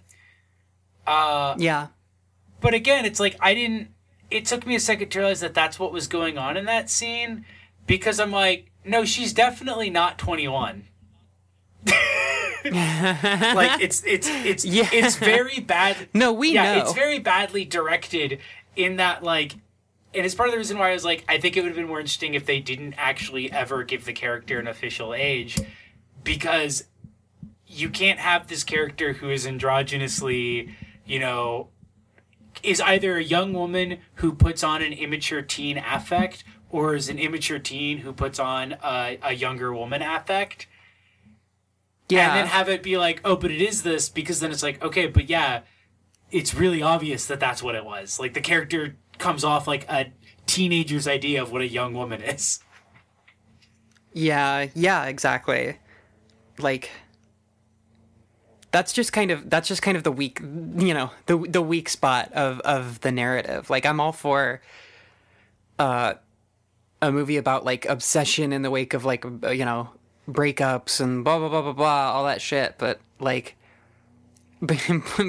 [1.07, 1.89] Uh yeah.
[2.61, 3.91] but again it's like i didn't
[4.31, 6.89] it took me a second to realize that that's what was going on in that
[6.91, 7.45] scene
[7.87, 10.85] because i'm like no she's definitely not 21
[12.65, 14.89] like it's it's it's Yeah.
[14.93, 18.39] it's very bad no we yeah know it's very badly directed
[18.77, 19.53] in that like
[20.15, 21.77] and it's part of the reason why i was like i think it would have
[21.77, 25.59] been more interesting if they didn't actually ever give the character an official age
[26.23, 26.85] because
[27.67, 30.75] you can't have this character who is androgynously
[31.07, 31.69] you know
[32.63, 37.19] is either a young woman who puts on an immature teen affect or is an
[37.19, 40.67] immature teen who puts on a, a younger woman affect
[42.11, 44.63] yeah and then have it be like, oh, but it is this because then it's
[44.63, 45.61] like, okay, but yeah,
[46.31, 48.19] it's really obvious that that's what it was.
[48.21, 50.13] Like the character comes off like a
[50.47, 52.61] teenager's idea of what a young woman is.
[54.13, 55.79] Yeah, yeah, exactly.
[56.59, 56.91] Like
[58.73, 61.89] that's just kind of that's just kind of the weak, you know, the the weak
[61.89, 63.71] spot of of the narrative.
[63.71, 64.61] Like I'm all for
[65.79, 66.15] uh
[67.03, 69.91] a movie about like obsession in the wake of like uh, you know,
[70.29, 73.57] breakups and blah blah blah blah blah all that shit, but like
[74.61, 74.79] but,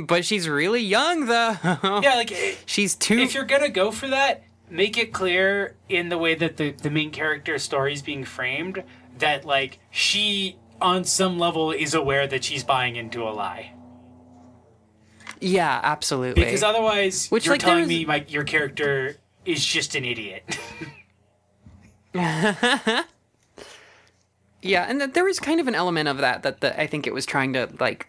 [0.05, 1.55] but she's really young though.
[2.03, 2.33] Yeah, like
[2.65, 6.57] she's too if you're gonna go for that, make it clear in the way that
[6.57, 8.83] the the main character story is being framed
[9.17, 13.73] that like she on some level is aware that she's buying into a lie.
[15.39, 16.43] Yeah, absolutely.
[16.43, 19.15] Because otherwise, Which, you're like, telling me my, your character
[19.45, 20.43] is just an idiot.
[24.61, 27.07] Yeah, and th- there was kind of an element of that that the, I think
[27.07, 28.07] it was trying to like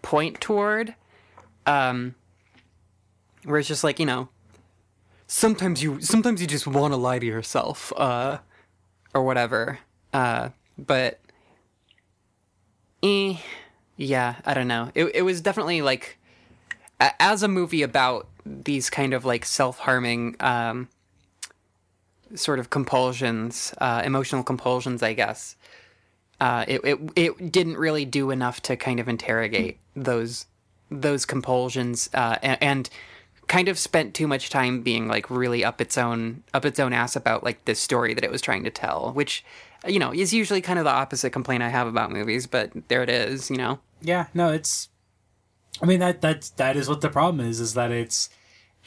[0.00, 0.94] point toward,
[1.66, 2.14] um,
[3.44, 4.28] where it's just like you know,
[5.26, 8.38] sometimes you sometimes you just want to lie to yourself, uh,
[9.14, 9.80] or whatever,
[10.12, 11.20] uh, but,
[13.02, 13.36] eh,
[13.96, 14.90] yeah, I don't know.
[14.94, 16.18] It it was definitely like,
[17.00, 20.88] as a movie about these kind of like self harming, um,
[22.34, 25.56] sort of compulsions, uh, emotional compulsions, I guess
[26.42, 30.46] uh, it, it it didn't really do enough to kind of interrogate those
[30.90, 32.90] those compulsions uh, and, and
[33.46, 36.92] kind of spent too much time being like really up its own up its own
[36.92, 39.44] ass about like this story that it was trying to tell, which
[39.86, 43.02] you know is usually kind of the opposite complaint I have about movies, but there
[43.02, 43.78] it is, you know.
[44.00, 44.88] Yeah, no, it's.
[45.80, 47.58] I mean that that's that is what the problem is.
[47.60, 48.28] Is that it's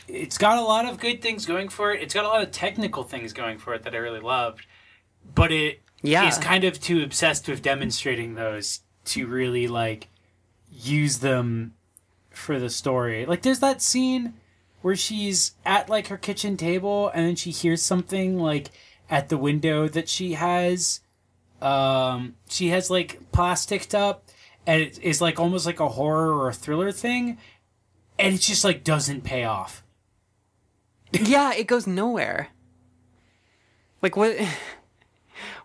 [0.07, 2.01] it's got a lot of good things going for it.
[2.01, 4.65] It's got a lot of technical things going for it that I really loved,
[5.33, 6.27] but it Yeah.
[6.27, 10.09] is kind of too obsessed with demonstrating those to really like
[10.71, 11.73] use them
[12.29, 13.25] for the story.
[13.25, 14.33] Like there's that scene
[14.81, 18.69] where she's at like her kitchen table and then she hears something like
[19.09, 21.01] at the window that she has.
[21.61, 24.29] Um, she has like plasticed up,
[24.67, 27.37] and it is like almost like a horror or a thriller thing,
[28.19, 29.83] and it just like doesn't pay off.
[31.11, 32.49] yeah, it goes nowhere.
[34.01, 34.37] Like what?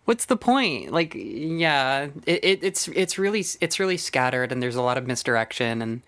[0.06, 0.90] What's the point?
[0.90, 5.06] Like, yeah, it, it, it's it's really it's really scattered, and there's a lot of
[5.06, 6.02] misdirection, and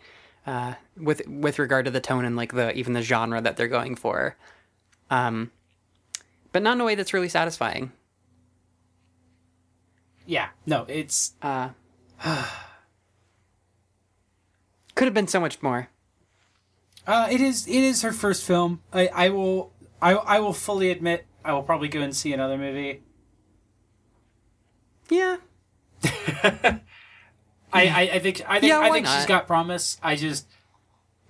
[0.46, 3.68] uh, with with regard to the tone and like the even the genre that they're
[3.68, 4.36] going for,
[5.10, 5.52] um,
[6.52, 7.92] but not in a way that's really satisfying.
[10.26, 11.70] Yeah, no, it's Uh,
[14.94, 15.88] could have been so much more.
[17.06, 18.80] uh, it is it is her first film.
[18.92, 22.56] I I will I I will fully admit I will probably go and see another
[22.56, 23.02] movie.
[25.10, 25.38] Yeah,
[26.44, 26.80] I,
[27.72, 29.28] I, I think I think Yeah, I think she's not?
[29.28, 29.98] got promise.
[30.02, 30.46] I just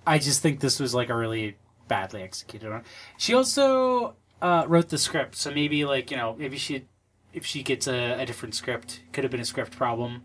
[0.05, 1.57] I just think this was like a really
[1.87, 2.83] badly executed one.
[3.17, 6.85] She also uh, wrote the script, so maybe like you know maybe she
[7.33, 10.21] if she gets a, a different script, could have been a script problem.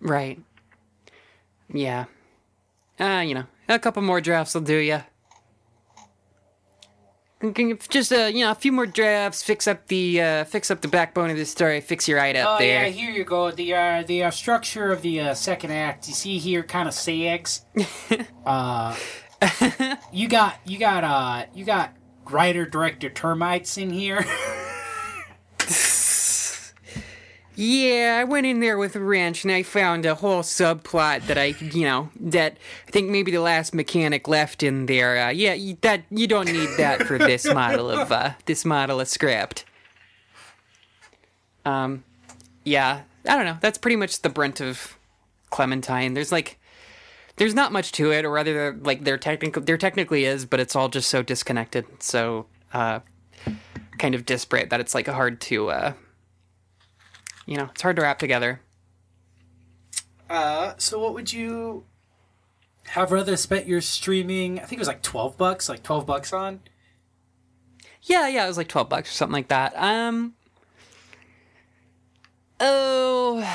[0.00, 0.38] right.
[1.72, 2.04] Yeah.
[2.98, 5.02] Uh, you know, a couple more drafts will do ya.
[7.88, 10.88] Just uh, you know, a few more drafts, fix up the uh, fix up the
[10.88, 12.84] backbone of the story, fix your eye up Oh there.
[12.84, 13.50] yeah, here you go.
[13.50, 16.06] The uh, the uh, structure of the uh, second act.
[16.06, 17.64] You see here, kind of sags.
[18.44, 18.94] uh,
[20.12, 21.94] you got you got uh you got
[22.28, 24.24] writer director termites in here.
[27.62, 31.36] Yeah, I went in there with a wrench and I found a whole subplot that
[31.36, 32.56] I, you know, that
[32.88, 35.26] I think maybe the last mechanic left in there.
[35.26, 38.98] Uh, yeah, you, that you don't need that for this model of uh, this model
[38.98, 39.66] of script.
[41.66, 42.02] Um,
[42.64, 43.58] yeah, I don't know.
[43.60, 44.96] That's pretty much the brunt of
[45.50, 46.14] Clementine.
[46.14, 46.58] There's like,
[47.40, 50.76] there's not much to it, or rather, like there technically there technically is, but it's
[50.76, 53.00] all just so disconnected, so uh,
[53.96, 55.70] kind of disparate that it's like hard to.
[55.70, 55.92] Uh,
[57.46, 58.60] you know, it's hard to wrap together.
[60.28, 61.84] Uh, so what would you
[62.88, 64.58] have rather spent your streaming?
[64.60, 66.60] I think it was like twelve bucks, like twelve bucks on.
[68.02, 69.74] Yeah, yeah, it was like 12 bucks or something like that.
[69.76, 70.34] Um
[72.58, 73.46] Oh,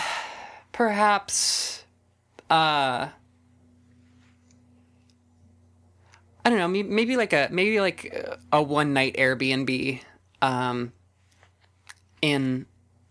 [0.71, 1.83] perhaps
[2.49, 3.09] uh
[6.45, 8.13] I don't know, may- maybe like a maybe like
[8.53, 9.99] a one night Airbnb
[10.41, 10.93] um
[12.21, 12.65] in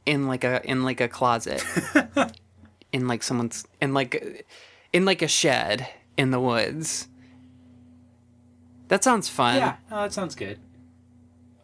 [0.07, 1.63] in like a in like a closet.
[2.93, 4.47] in like someone's in like
[4.93, 7.09] in like a shed in the woods.
[8.89, 9.57] That sounds fun.
[9.57, 10.59] Yeah, oh, that sounds good.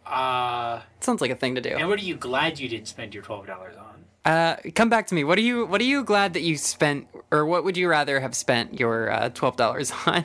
[0.04, 1.68] Uh, Sounds like a thing to do.
[1.70, 4.04] and what are you glad you didn't spend your twelve dollars on?
[4.24, 5.22] Uh, come back to me.
[5.22, 8.18] What are you What are you glad that you spent, or what would you rather
[8.18, 10.24] have spent your uh, twelve dollars on?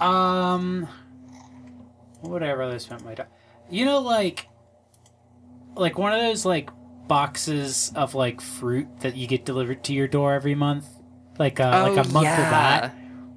[0.00, 0.88] Um,
[2.20, 3.26] what would I rather spend my time?
[3.70, 4.48] You know, like,
[5.74, 6.70] like one of those like
[7.06, 10.86] boxes of like fruit that you get delivered to your door every month,
[11.38, 12.94] like uh, like a month of that.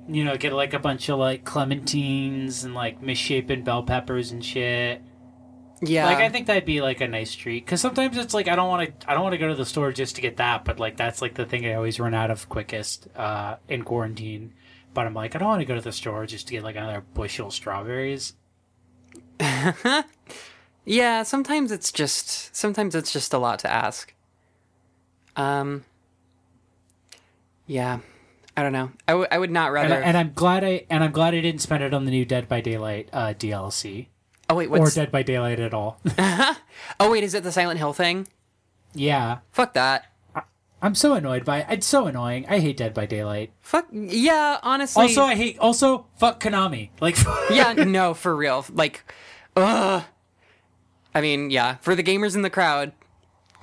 [0.07, 4.43] You know, get like a bunch of like clementines and like misshapen bell peppers and
[4.43, 5.01] shit.
[5.83, 8.55] Yeah, Like I think that'd be like a nice treat because sometimes it's like I
[8.55, 10.63] don't want to I don't want to go to the store just to get that,
[10.63, 14.53] but like that's like the thing I always run out of quickest uh, in quarantine.
[14.93, 16.75] But I'm like I don't want to go to the store just to get like
[16.75, 18.33] another bushel of strawberries.
[20.85, 21.23] yeah.
[21.23, 24.13] Sometimes it's just sometimes it's just a lot to ask.
[25.35, 25.85] Um.
[27.67, 27.99] Yeah,
[28.57, 28.91] I don't know.
[29.07, 29.95] I, w- I would not And, rather.
[29.95, 32.25] I, and I'm glad I and I'm glad I didn't spend it on the new
[32.25, 34.07] Dead by Daylight uh, DLC
[34.49, 34.89] oh wait, or?
[34.89, 35.99] Dead by Daylight at all.
[36.17, 38.27] oh wait, is it the Silent Hill thing?
[38.93, 40.10] yeah, Fuck that.
[40.81, 41.67] I'm so annoyed by it.
[41.69, 42.45] It's so annoying.
[42.49, 43.51] I hate Dead by Daylight.
[43.61, 44.57] Fuck yeah.
[44.63, 45.03] Honestly.
[45.03, 46.89] Also, I hate also fuck Konami.
[46.99, 47.17] Like
[47.51, 48.65] yeah, no, for real.
[48.73, 49.03] Like,
[49.55, 50.03] ugh.
[51.13, 52.93] I mean, yeah, for the gamers in the crowd,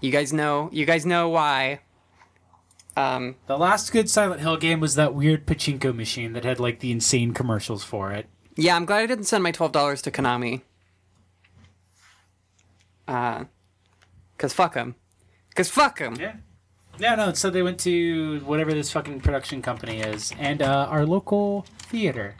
[0.01, 1.81] you guys know, you guys know why.
[2.97, 6.81] Um, The last good Silent Hill game was that weird pachinko machine that had like
[6.81, 8.27] the insane commercials for it.
[8.57, 10.63] yeah, I'm glad I didn't send my twelve dollars to Konami.
[13.07, 13.45] Uh,
[14.37, 14.95] cause fuck them.
[15.55, 16.17] Cause fuck them.
[16.21, 16.37] Yeah.
[16.99, 21.07] Yeah, no, so they went to whatever this fucking production company is, and uh, our
[21.07, 22.35] local theater,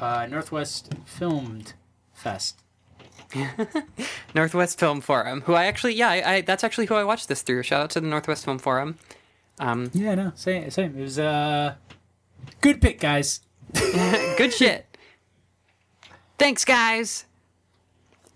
[0.00, 1.72] uh, Northwest Filmed
[2.14, 2.60] Fest.
[4.34, 7.42] Northwest Film Forum, who I actually, yeah, I, I that's actually who I watched this
[7.42, 7.64] through.
[7.64, 8.96] Shout out to the Northwest Film Forum.
[9.58, 10.96] Um, Yeah, no, same, same.
[10.96, 11.74] It was uh,
[12.60, 13.40] good pick, guys.
[14.38, 14.86] good shit.
[16.38, 17.24] Thanks, guys.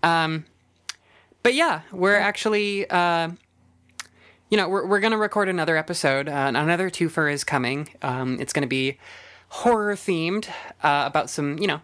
[0.03, 0.45] Um,
[1.43, 3.29] but yeah, we're actually, uh,
[4.51, 6.29] you know, we're we're gonna record another episode.
[6.29, 7.89] Uh, another twofer is coming.
[8.03, 8.99] Um, it's gonna be
[9.49, 10.47] horror themed
[10.83, 11.81] uh, about some, you know,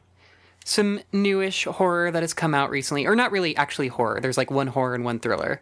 [0.65, 4.20] some newish horror that has come out recently, or not really actually horror.
[4.22, 5.61] There's like one horror and one thriller.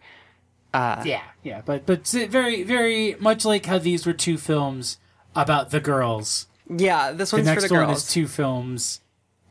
[0.73, 4.97] yeah, yeah, but but very very much like how these were two films
[5.35, 6.47] about the girls.
[6.69, 8.03] Yeah, this The one's for next the one girls.
[8.03, 9.01] is two films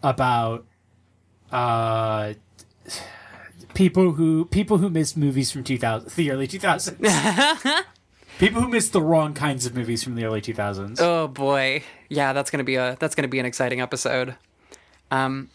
[0.03, 0.67] about
[1.53, 2.35] uh
[3.75, 7.85] people who people who missed movies from 2000 the early 2000s.
[8.39, 10.99] people who missed the wrong kinds of movies from the early 2000s.
[11.01, 14.37] Oh boy, yeah, that's gonna be a that's gonna be an exciting episode.
[15.11, 15.51] Um,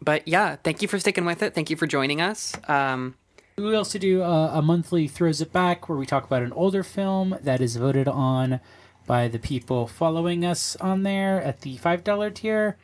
[0.00, 1.54] but yeah, thank you for sticking with it.
[1.54, 2.54] Thank you for joining us.
[2.68, 3.14] Um,
[3.56, 6.82] We also do uh, a monthly throws it back where we talk about an older
[6.82, 8.60] film that is voted on
[9.06, 12.76] by the people following us on there at the five dollar tier.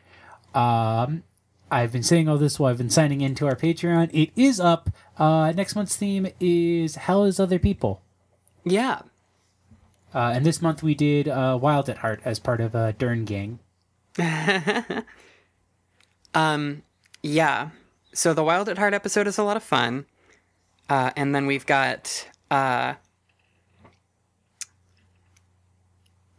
[0.53, 1.23] Um,
[1.71, 4.09] I've been saying all this while I've been signing into our Patreon.
[4.13, 4.89] It is up.
[5.17, 8.01] Uh, next month's theme is Hell is Other People.
[8.63, 9.01] yeah,
[10.13, 13.25] Uh, and this month we did uh, Wild at Heart as part of uh, Dern
[13.25, 13.59] Gang.
[16.35, 16.81] Um,
[17.21, 17.69] yeah.
[18.13, 20.05] So the Wild at Heart episode is a lot of fun,
[20.89, 22.95] uh, and then we've got uh,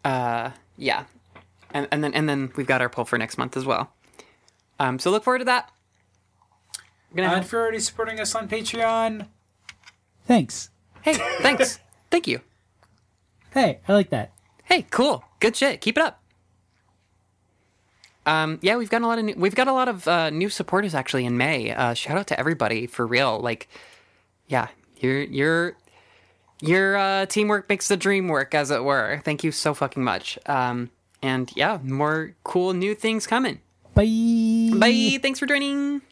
[0.05, 1.05] uh, yeah,
[1.72, 3.93] and and then and then we've got our poll for next month as well.
[4.85, 5.70] Um, so look forward to that.
[7.14, 9.28] Gonna And have- you're already supporting us on Patreon,
[10.26, 10.70] thanks.
[11.03, 11.78] hey, thanks,
[12.11, 12.41] thank you.
[13.53, 14.32] Hey, I like that.
[14.64, 15.80] Hey, cool, good shit.
[15.80, 16.20] Keep it up.
[18.26, 20.49] Um, yeah, we've got a lot of new, we've got a lot of uh, new
[20.49, 21.70] supporters actually in May.
[21.72, 23.39] Uh, shout out to everybody for real.
[23.39, 23.68] Like,
[24.49, 24.68] yeah,
[24.99, 25.76] your your
[26.61, 29.20] your uh, teamwork makes the dream work, as it were.
[29.24, 30.39] Thank you so fucking much.
[30.47, 30.91] Um,
[31.22, 33.61] and yeah, more cool new things coming.
[33.95, 34.78] Bye.
[34.78, 35.18] Bye.
[35.22, 36.03] Thanks for joining.